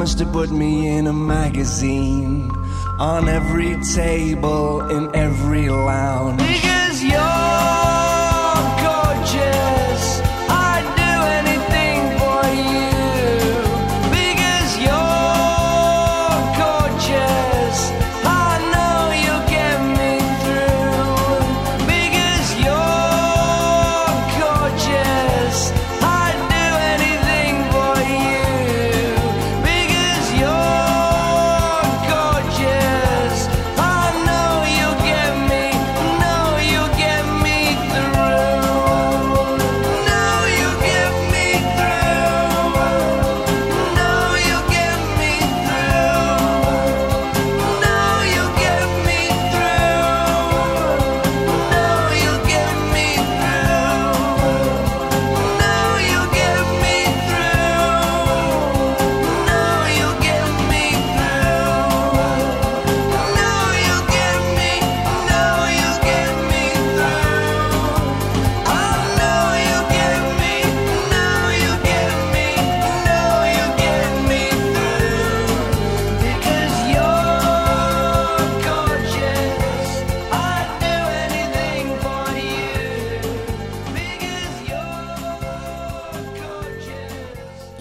Promised 0.00 0.16
to 0.16 0.24
put 0.24 0.50
me 0.50 0.88
in 0.88 1.06
a 1.08 1.12
magazine 1.12 2.50
on 2.98 3.28
every 3.28 3.76
table 3.92 4.80
in 4.88 5.14
every 5.14 5.68
lounge. 5.68 6.49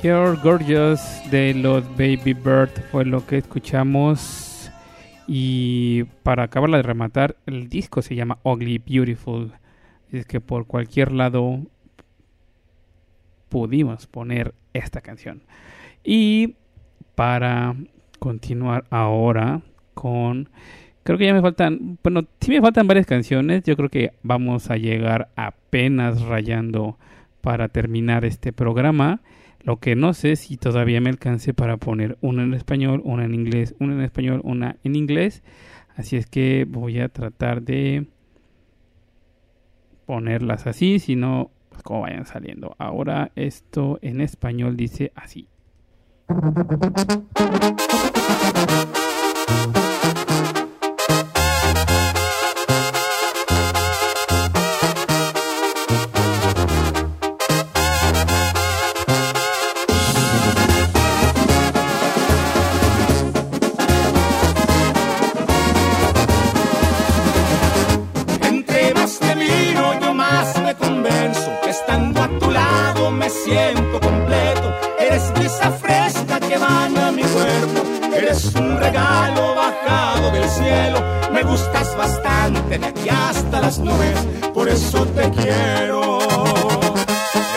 You're 0.01 0.37
Gorgeous 0.41 1.21
de 1.29 1.53
los 1.53 1.83
Baby 1.97 2.33
Bird 2.33 2.69
fue 2.89 3.03
lo 3.03 3.25
que 3.25 3.39
escuchamos. 3.39 4.71
Y 5.27 6.05
para 6.23 6.43
acabarla 6.43 6.77
de 6.77 6.83
rematar, 6.83 7.35
el 7.45 7.67
disco 7.67 8.01
se 8.01 8.15
llama 8.15 8.39
Ugly 8.43 8.77
Beautiful. 8.77 9.51
Es 10.11 10.25
que 10.25 10.39
por 10.39 10.67
cualquier 10.67 11.11
lado 11.11 11.59
pudimos 13.49 14.07
poner 14.07 14.53
esta 14.73 15.01
canción. 15.01 15.43
Y 16.03 16.55
para 17.15 17.75
continuar 18.19 18.85
ahora 18.91 19.61
con... 19.93 20.49
Creo 21.03 21.17
que 21.17 21.25
ya 21.25 21.33
me 21.33 21.41
faltan... 21.41 21.97
Bueno, 22.01 22.21
sí 22.39 22.51
me 22.51 22.61
faltan 22.61 22.87
varias 22.87 23.05
canciones. 23.05 23.63
Yo 23.63 23.75
creo 23.75 23.89
que 23.89 24.13
vamos 24.23 24.69
a 24.71 24.77
llegar 24.77 25.27
apenas 25.35 26.21
rayando 26.21 26.97
para 27.41 27.67
terminar 27.67 28.23
este 28.23 28.53
programa. 28.53 29.19
Lo 29.61 29.77
que 29.77 29.95
no 29.95 30.13
sé 30.13 30.35
si 30.35 30.57
todavía 30.57 31.01
me 31.01 31.09
alcance 31.09 31.53
para 31.53 31.77
poner 31.77 32.17
una 32.21 32.43
en 32.43 32.53
español, 32.53 33.01
una 33.03 33.25
en 33.25 33.35
inglés, 33.35 33.75
una 33.79 33.93
en 33.93 34.01
español, 34.01 34.41
una 34.43 34.77
en 34.83 34.95
inglés. 34.95 35.43
Así 35.95 36.15
es 36.15 36.27
que 36.27 36.65
voy 36.67 36.99
a 36.99 37.09
tratar 37.09 37.61
de 37.61 38.07
ponerlas 40.05 40.65
así, 40.65 40.99
si 40.99 41.15
no, 41.15 41.51
pues 41.69 41.83
como 41.83 42.01
vayan 42.01 42.25
saliendo. 42.25 42.75
Ahora 42.79 43.31
esto 43.35 43.99
en 44.01 44.21
español 44.21 44.77
dice 44.77 45.11
así. 45.13 45.49
Me 73.11 73.29
siento 73.29 73.99
completo. 73.99 74.73
Eres 74.99 75.31
brisa 75.33 75.71
fresca 75.71 76.39
que 76.39 76.57
baña 76.57 77.11
mi 77.11 77.23
cuerpo. 77.23 77.83
Eres 78.15 78.53
un 78.55 78.77
regalo 78.77 79.55
bajado 79.55 80.31
del 80.31 80.49
cielo. 80.49 81.01
Me 81.31 81.43
gustas 81.43 81.95
bastante 81.95 82.77
de 82.77 82.85
aquí 82.85 83.09
hasta 83.09 83.61
las 83.61 83.79
nubes. 83.79 84.17
Por 84.53 84.67
eso 84.67 85.05
te 85.07 85.29
quiero. 85.31 86.19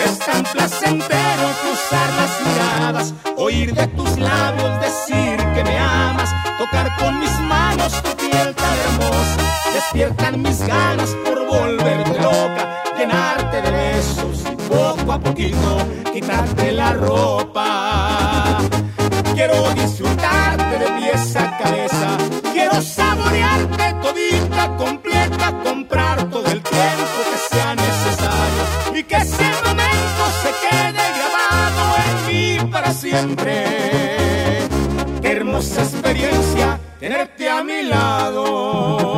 Es 0.04 0.18
tan 0.18 0.42
placentero 0.44 1.46
cruzar 1.62 2.08
las 2.20 2.32
miradas, 2.46 3.14
oír 3.36 3.74
de 3.74 3.86
tus 3.88 4.18
labios 4.18 4.80
decir 4.80 5.36
que 5.54 5.64
me 5.64 5.78
amas, 5.78 6.30
tocar 6.58 6.90
con 6.96 7.18
mis 7.20 7.38
manos 7.40 7.92
tu 8.02 8.16
piel 8.16 8.54
tan 8.54 8.76
hermosa. 8.86 9.72
Despiertan 9.72 10.42
mis 10.42 10.60
ganas 10.60 11.10
por 11.24 11.46
volverte 11.46 12.11
a 15.12 15.18
poquito 15.18 15.76
quitarte 16.12 16.72
la 16.72 16.92
ropa. 16.94 18.58
Quiero 19.34 19.70
disfrutarte 19.74 20.78
de 20.78 20.88
pies 20.98 21.36
a 21.36 21.58
cabeza, 21.58 22.08
quiero 22.52 22.80
saborearte 22.80 23.94
todita, 24.02 24.76
completa, 24.76 25.46
comprar 25.64 26.30
todo 26.30 26.46
el 26.46 26.62
tiempo 26.62 27.18
que 27.30 27.54
sea 27.54 27.74
necesario 27.74 28.62
y 28.98 29.02
que 29.04 29.16
ese 29.16 29.48
momento 29.66 30.22
se 30.42 30.50
quede 30.64 31.04
grabado 31.18 31.82
en 32.06 32.16
mí 32.28 32.70
para 32.72 32.92
siempre. 32.92 34.68
Qué 35.20 35.32
hermosa 35.32 35.82
experiencia 35.82 36.80
tenerte 36.98 37.50
a 37.50 37.62
mi 37.62 37.82
lado. 37.82 39.11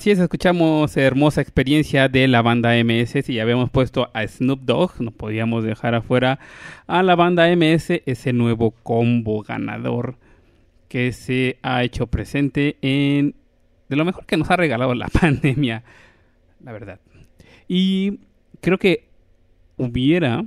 Así 0.00 0.10
es, 0.10 0.18
escuchamos 0.18 0.96
hermosa 0.96 1.42
experiencia 1.42 2.08
de 2.08 2.26
la 2.26 2.40
banda 2.40 2.70
MS. 2.82 3.22
Si 3.22 3.34
ya 3.34 3.42
habíamos 3.42 3.68
puesto 3.68 4.08
a 4.14 4.26
Snoop 4.26 4.62
Dogg, 4.62 4.98
no 4.98 5.10
podíamos 5.10 5.62
dejar 5.62 5.94
afuera 5.94 6.38
a 6.86 7.02
la 7.02 7.16
banda 7.16 7.54
MS, 7.54 8.00
ese 8.06 8.32
nuevo 8.32 8.70
combo 8.70 9.42
ganador 9.42 10.16
que 10.88 11.12
se 11.12 11.58
ha 11.60 11.84
hecho 11.84 12.06
presente 12.06 12.78
en 12.80 13.34
de 13.90 13.96
lo 13.96 14.06
mejor 14.06 14.24
que 14.24 14.38
nos 14.38 14.50
ha 14.50 14.56
regalado 14.56 14.94
la 14.94 15.08
pandemia, 15.20 15.82
la 16.64 16.72
verdad. 16.72 16.98
Y 17.68 18.20
creo 18.62 18.78
que 18.78 19.04
hubiera 19.76 20.46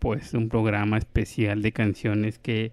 pues 0.00 0.34
un 0.34 0.48
programa 0.48 0.98
especial 0.98 1.62
de 1.62 1.70
canciones 1.70 2.40
que 2.40 2.72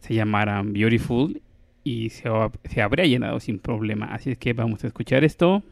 se 0.00 0.12
llamaran 0.12 0.74
Beautiful 0.74 1.40
y 1.86 2.10
se, 2.10 2.28
se 2.68 2.82
habría 2.82 3.06
llenado 3.06 3.38
sin 3.38 3.60
problema. 3.60 4.06
Así 4.06 4.32
es 4.32 4.38
que 4.38 4.52
vamos 4.52 4.82
a 4.82 4.88
escuchar 4.88 5.22
esto. 5.22 5.62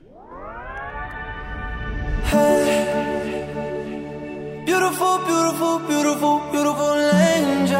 Beautiful, 4.64 5.18
beautiful, 5.26 5.80
beautiful, 5.88 6.40
beautiful 6.52 7.10
angel. 7.10 7.78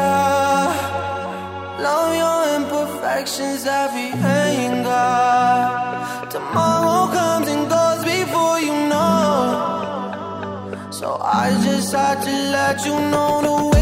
Love 1.79 2.15
your 2.17 2.55
imperfections, 2.57 3.65
every 3.65 4.11
anger. 4.21 5.07
Tomorrow 6.29 7.07
comes 7.13 7.47
and 7.47 7.69
goes 7.69 8.03
before 8.03 8.59
you 8.59 8.73
know. 8.89 9.71
So 10.91 11.17
I 11.23 11.51
just 11.63 11.93
had 11.93 12.21
to 12.21 12.31
let 12.51 12.85
you 12.85 12.99
know 13.11 13.41
the 13.41 13.69
way 13.69 13.74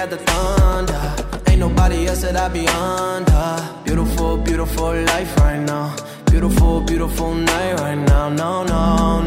had 0.00 0.08
the 0.08 0.16
thunder. 0.16 1.02
Ain't 1.48 1.60
nobody 1.60 2.06
else 2.06 2.22
that 2.22 2.34
I 2.34 2.48
be 2.48 2.66
under. 2.68 3.48
Beautiful, 3.84 4.38
beautiful 4.38 4.92
life 5.12 5.36
right 5.36 5.60
now. 5.72 5.94
Beautiful, 6.30 6.80
beautiful 6.80 7.34
night 7.34 7.74
right 7.80 8.00
now. 8.12 8.30
No, 8.30 8.64
no, 8.72 8.82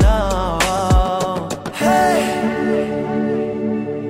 no. 0.06 0.18
Hey. 1.82 2.18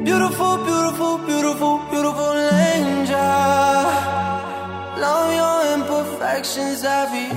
Beautiful, 0.09 0.53
beautiful, 0.69 1.13
beautiful, 1.29 1.75
beautiful 1.91 2.33
angel. 2.71 3.87
Love 5.05 5.29
your 5.41 5.57
imperfections, 5.75 6.79
every 6.85 7.29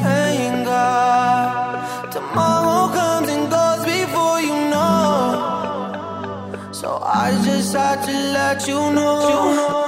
tried 7.76 8.02
to 8.04 8.12
let 8.32 8.66
you 8.66 8.90
know. 8.90 9.85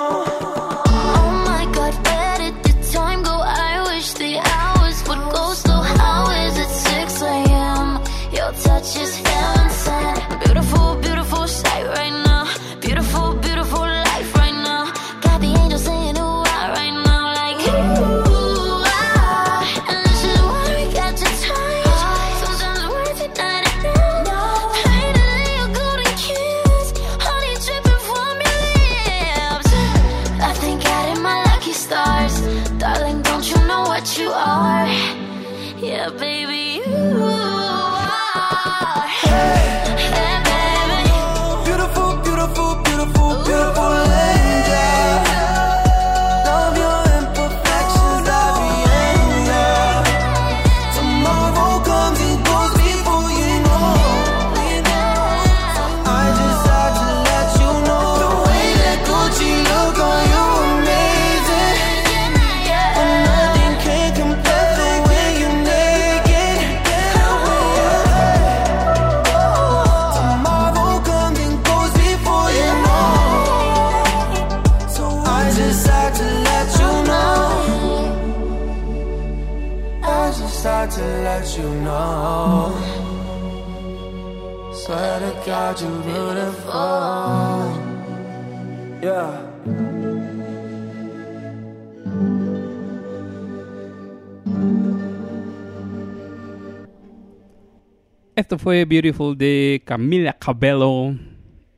fue 98.69 98.85
Beautiful 98.85 99.39
de 99.39 99.81
Camila 99.83 100.35
Cabello 100.35 101.15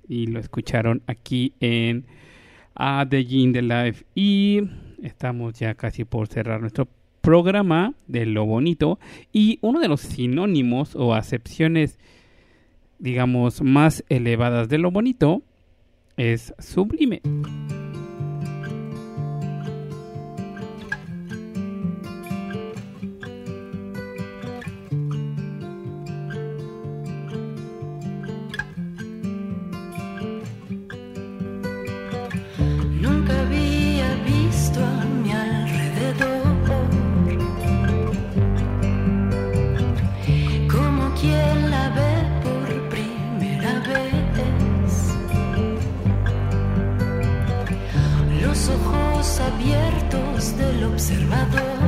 y 0.09 0.27
lo 0.27 0.41
escucharon 0.41 1.03
aquí 1.07 1.53
en 1.61 2.05
A 2.75 3.07
The 3.09 3.25
Gin 3.25 3.53
The 3.53 3.63
Life. 3.63 4.05
Y 4.17 4.63
estamos 5.01 5.55
ya 5.57 5.75
casi 5.75 6.05
por 6.05 6.27
cerrar 6.27 6.61
nuestro 6.61 6.89
programa 7.21 7.95
de 8.09 8.27
lo 8.27 8.45
bonito. 8.45 8.99
Y 9.33 9.61
uno 9.63 9.79
de 9.79 9.87
los 9.87 10.01
sinónimos 10.01 10.97
o 10.97 11.15
acepciones, 11.15 11.97
digamos, 12.99 13.63
más 13.63 14.05
elevadas 14.09 14.69
de 14.69 14.79
lo 14.79 14.91
bonito 14.91 15.43
es 16.17 16.53
sublime. 16.59 17.23
abiertos 49.41 50.57
del 50.57 50.85
observador. 50.85 51.79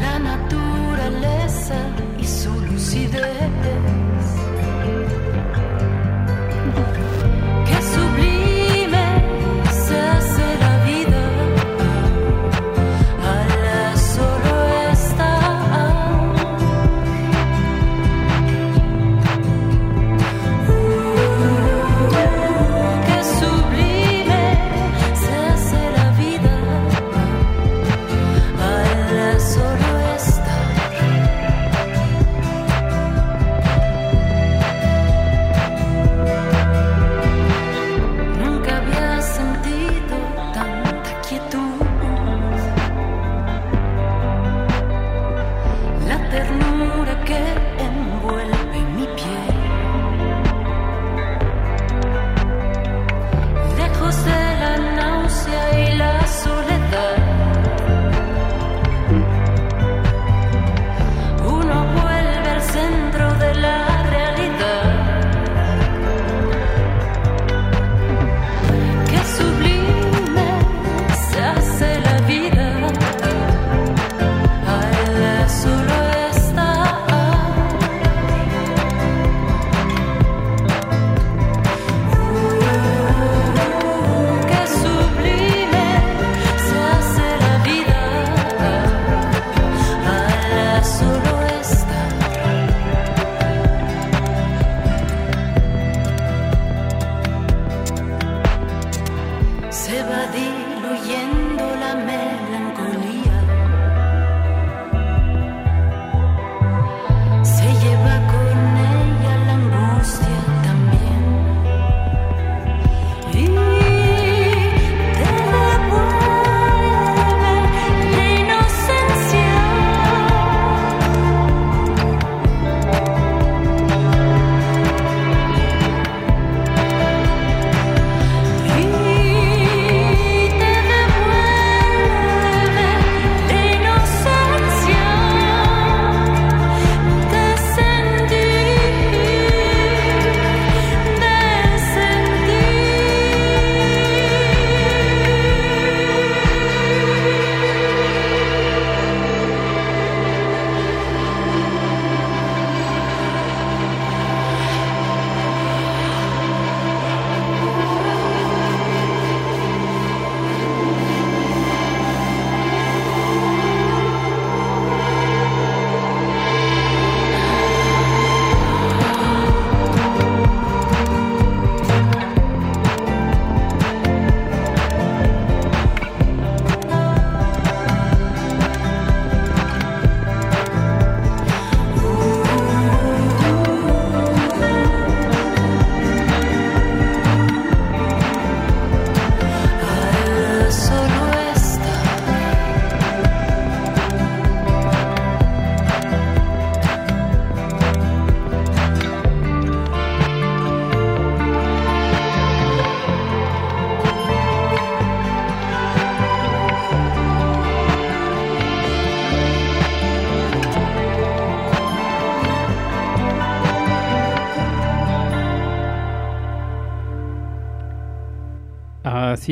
La 0.00 0.18
naturaleza 0.18 1.76
y 2.18 2.24
su 2.24 2.52
lucidez. 2.60 3.51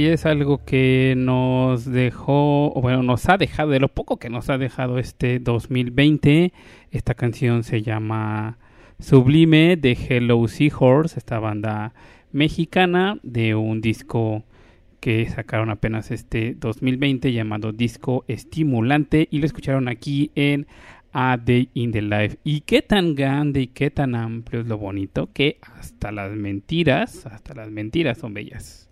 sí 0.00 0.06
es 0.08 0.24
algo 0.24 0.64
que 0.64 1.12
nos 1.14 1.84
dejó, 1.84 2.72
bueno, 2.80 3.02
nos 3.02 3.28
ha 3.28 3.36
dejado, 3.36 3.70
de 3.70 3.80
lo 3.80 3.88
poco 3.88 4.18
que 4.18 4.30
nos 4.30 4.48
ha 4.48 4.56
dejado 4.56 4.98
este 4.98 5.40
2020. 5.40 6.54
Esta 6.90 7.12
canción 7.12 7.64
se 7.64 7.82
llama 7.82 8.56
Sublime 8.98 9.76
de 9.76 9.92
Hello 9.92 10.48
Seahorse, 10.48 11.18
esta 11.18 11.38
banda 11.38 11.92
mexicana 12.32 13.18
de 13.22 13.54
un 13.54 13.82
disco 13.82 14.42
que 15.00 15.28
sacaron 15.28 15.68
apenas 15.68 16.10
este 16.10 16.54
2020 16.58 17.30
llamado 17.34 17.72
Disco 17.72 18.24
Estimulante 18.26 19.28
y 19.30 19.38
lo 19.38 19.44
escucharon 19.44 19.86
aquí 19.86 20.30
en 20.34 20.66
A 21.12 21.36
Day 21.36 21.68
in 21.74 21.92
the 21.92 22.00
Life. 22.00 22.38
Y 22.42 22.62
qué 22.62 22.80
tan 22.80 23.14
grande 23.14 23.60
y 23.60 23.66
qué 23.66 23.90
tan 23.90 24.14
amplio 24.14 24.62
es 24.62 24.66
lo 24.66 24.78
bonito 24.78 25.28
que 25.34 25.58
hasta 25.60 26.10
las 26.10 26.32
mentiras, 26.32 27.26
hasta 27.26 27.52
las 27.52 27.70
mentiras 27.70 28.16
son 28.16 28.32
bellas. 28.32 28.89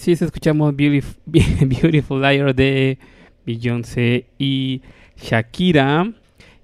Así 0.00 0.12
es, 0.12 0.22
escuchamos 0.22 0.74
Beautiful, 0.74 1.20
Beautiful 1.26 2.22
Liar 2.22 2.54
de 2.54 2.96
Beyoncé 3.44 4.24
y 4.38 4.80
Shakira. 5.18 6.10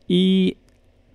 Y 0.08 0.56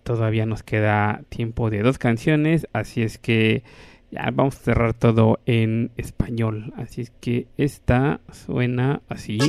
todavía 0.03 0.45
nos 0.45 0.61
queda 0.61 1.23
tiempo 1.29 1.71
de 1.71 1.81
dos 1.81 1.97
canciones, 1.97 2.67
así 2.73 3.01
es 3.01 3.17
que 3.17 3.63
ya 4.11 4.29
vamos 4.31 4.55
a 4.57 4.59
cerrar 4.59 4.93
todo 4.93 5.39
en 5.47 5.89
español. 5.97 6.71
Así 6.77 7.01
es 7.01 7.09
que 7.09 7.47
esta 7.57 8.19
suena 8.31 9.01
así. 9.09 9.39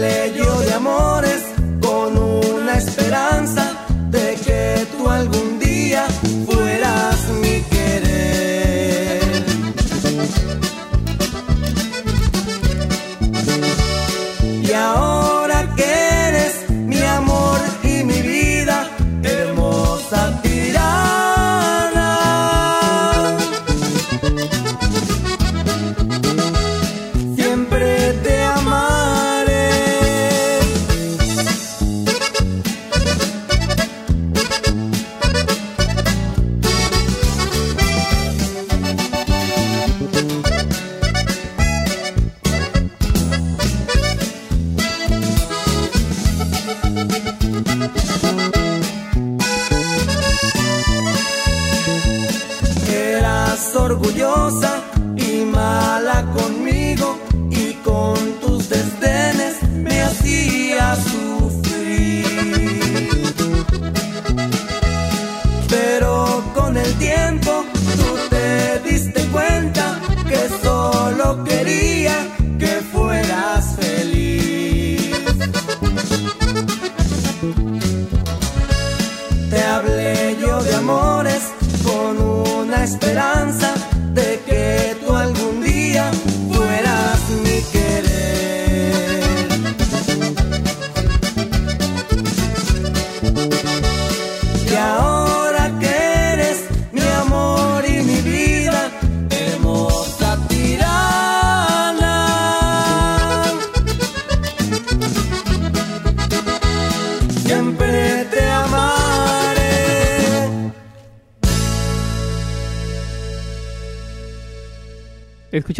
pleito 0.00 0.60
de 0.60 0.72
amores 0.72 1.44
con 1.82 2.16
una 2.16 2.78
esperanza. 2.78 3.69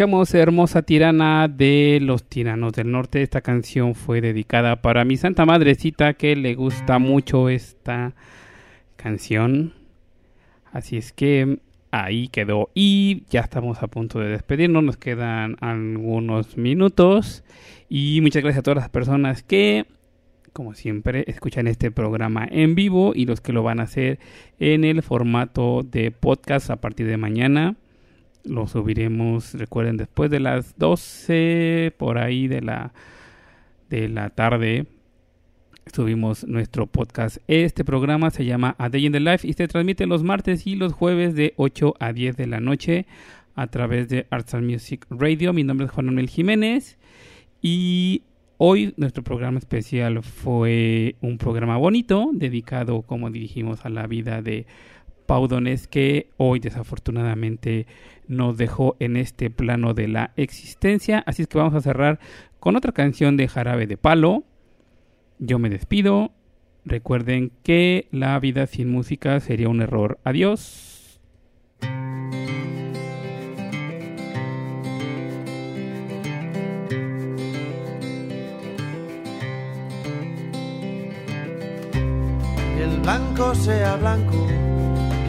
Escuchamos 0.01 0.33
Hermosa 0.33 0.81
Tirana 0.81 1.47
de 1.47 1.99
los 2.01 2.23
Tiranos 2.23 2.73
del 2.73 2.89
Norte. 2.89 3.21
Esta 3.21 3.41
canción 3.41 3.93
fue 3.93 4.19
dedicada 4.19 4.81
para 4.81 5.05
mi 5.05 5.15
Santa 5.15 5.45
Madrecita 5.45 6.15
que 6.15 6.35
le 6.35 6.55
gusta 6.55 6.97
mucho 6.97 7.49
esta 7.49 8.15
canción. 8.95 9.75
Así 10.73 10.97
es 10.97 11.13
que 11.13 11.59
ahí 11.91 12.29
quedó. 12.29 12.71
Y 12.73 13.25
ya 13.29 13.41
estamos 13.41 13.83
a 13.83 13.89
punto 13.89 14.19
de 14.19 14.29
despedirnos. 14.29 14.83
Nos 14.83 14.97
quedan 14.97 15.57
algunos 15.59 16.57
minutos. 16.57 17.43
Y 17.87 18.21
muchas 18.21 18.41
gracias 18.41 18.61
a 18.61 18.63
todas 18.63 18.79
las 18.79 18.89
personas 18.89 19.43
que, 19.43 19.85
como 20.51 20.73
siempre, 20.73 21.25
escuchan 21.27 21.67
este 21.67 21.91
programa 21.91 22.47
en 22.49 22.73
vivo 22.73 23.11
y 23.13 23.27
los 23.27 23.39
que 23.39 23.53
lo 23.53 23.61
van 23.61 23.79
a 23.79 23.83
hacer 23.83 24.17
en 24.57 24.83
el 24.83 25.03
formato 25.03 25.83
de 25.83 26.09
podcast 26.09 26.71
a 26.71 26.77
partir 26.77 27.05
de 27.05 27.17
mañana. 27.17 27.75
Lo 28.43 28.67
subiremos, 28.67 29.53
recuerden, 29.53 29.97
después 29.97 30.31
de 30.31 30.39
las 30.39 30.77
12 30.77 31.93
por 31.97 32.17
ahí 32.17 32.47
de 32.47 32.61
la 32.61 32.93
de 33.89 34.07
la 34.07 34.29
tarde. 34.29 34.87
Subimos 35.93 36.47
nuestro 36.47 36.87
podcast. 36.87 37.37
Este 37.47 37.83
programa 37.83 38.29
se 38.31 38.45
llama 38.45 38.75
A 38.79 38.89
Day 38.89 39.05
in 39.05 39.11
the 39.11 39.19
Life 39.19 39.47
y 39.47 39.53
se 39.53 39.67
transmite 39.67 40.05
los 40.05 40.23
martes 40.23 40.65
y 40.65 40.75
los 40.75 40.93
jueves 40.93 41.35
de 41.35 41.53
8 41.57 41.95
a 41.99 42.13
10 42.13 42.37
de 42.37 42.47
la 42.47 42.59
noche 42.59 43.05
a 43.55 43.67
través 43.67 44.07
de 44.07 44.27
Arts 44.29 44.53
Music 44.55 45.05
Radio. 45.09 45.53
Mi 45.53 45.63
nombre 45.63 45.85
es 45.85 45.91
Juan 45.91 46.05
Manuel 46.05 46.29
Jiménez 46.29 46.97
y 47.61 48.23
hoy 48.57 48.93
nuestro 48.95 49.23
programa 49.23 49.59
especial 49.59 50.23
fue 50.23 51.15
un 51.21 51.37
programa 51.37 51.77
bonito 51.77 52.29
dedicado, 52.33 53.01
como 53.01 53.29
dijimos, 53.29 53.85
a 53.85 53.89
la 53.89 54.07
vida 54.07 54.41
de 54.41 54.65
Pau 55.31 55.47
Donés, 55.47 55.87
que 55.87 56.27
hoy 56.35 56.59
desafortunadamente 56.59 57.87
nos 58.27 58.57
dejó 58.57 58.97
en 58.99 59.15
este 59.15 59.49
plano 59.49 59.93
de 59.93 60.09
la 60.09 60.33
existencia. 60.35 61.23
Así 61.25 61.43
es 61.43 61.47
que 61.47 61.57
vamos 61.57 61.73
a 61.73 61.79
cerrar 61.79 62.19
con 62.59 62.75
otra 62.75 62.91
canción 62.91 63.37
de 63.37 63.47
Jarabe 63.47 63.87
de 63.87 63.95
Palo. 63.95 64.43
Yo 65.39 65.57
me 65.57 65.69
despido. 65.69 66.33
Recuerden 66.83 67.53
que 67.63 68.09
la 68.11 68.37
vida 68.41 68.67
sin 68.67 68.89
música 68.89 69.39
sería 69.39 69.69
un 69.69 69.79
error. 69.81 70.19
Adiós. 70.25 71.21
El 82.77 82.99
blanco 83.01 83.55
sea 83.55 83.95
blanco, 83.95 84.35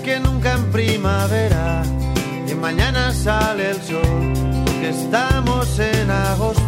Que 0.00 0.20
nunca 0.20 0.54
en 0.54 0.70
primavera. 0.70 1.82
Y 2.48 2.54
mañana 2.54 3.12
sale 3.12 3.70
el 3.70 3.82
sol, 3.82 4.32
porque 4.64 4.90
estamos 4.90 5.78
en 5.78 6.10
agosto. 6.10 6.62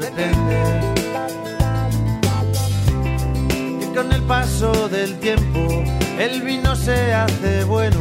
Depende. 0.00 0.58
Y 3.82 3.94
con 3.94 4.12
el 4.12 4.22
paso 4.22 4.88
del 4.88 5.18
tiempo, 5.18 5.84
el 6.18 6.42
vino 6.42 6.74
se 6.76 7.14
hace 7.14 7.64
bueno. 7.64 8.00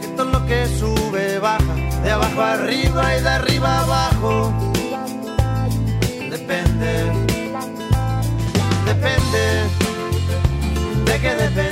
Que 0.00 0.08
todo 0.16 0.30
lo 0.30 0.46
que 0.46 0.66
sube 0.66 1.38
baja, 1.38 1.74
de 2.02 2.10
abajo 2.10 2.42
arriba 2.42 3.16
y 3.16 3.22
de 3.22 3.28
arriba 3.28 3.80
abajo. 3.80 4.52
Depende 6.30 7.32
depende, 8.92 9.44
de 11.06 11.20
qué 11.20 11.34
depende, 11.34 11.71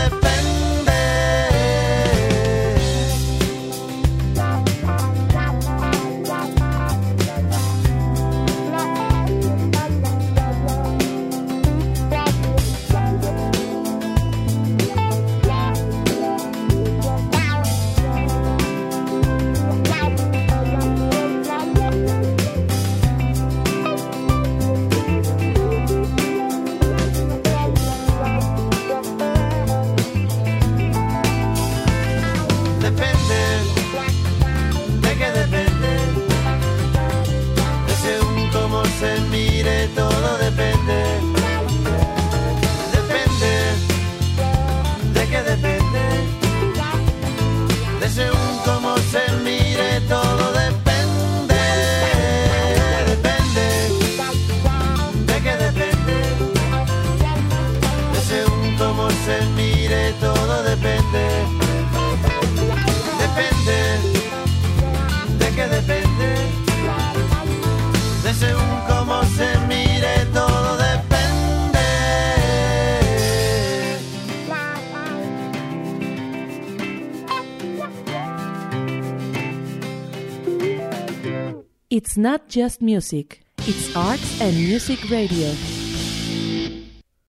Según 68.41 68.75
cómo 68.87 69.23
se 69.37 69.47
mire, 69.67 70.25
todo 70.33 70.77
depende. 70.77 71.79
It's 81.89 82.17
not 82.17 82.41
just 82.49 82.81
music, 82.81 83.41
it's 83.67 83.95
arts 83.95 84.41
and 84.41 84.55
music 84.57 84.99
radio. 85.09 85.53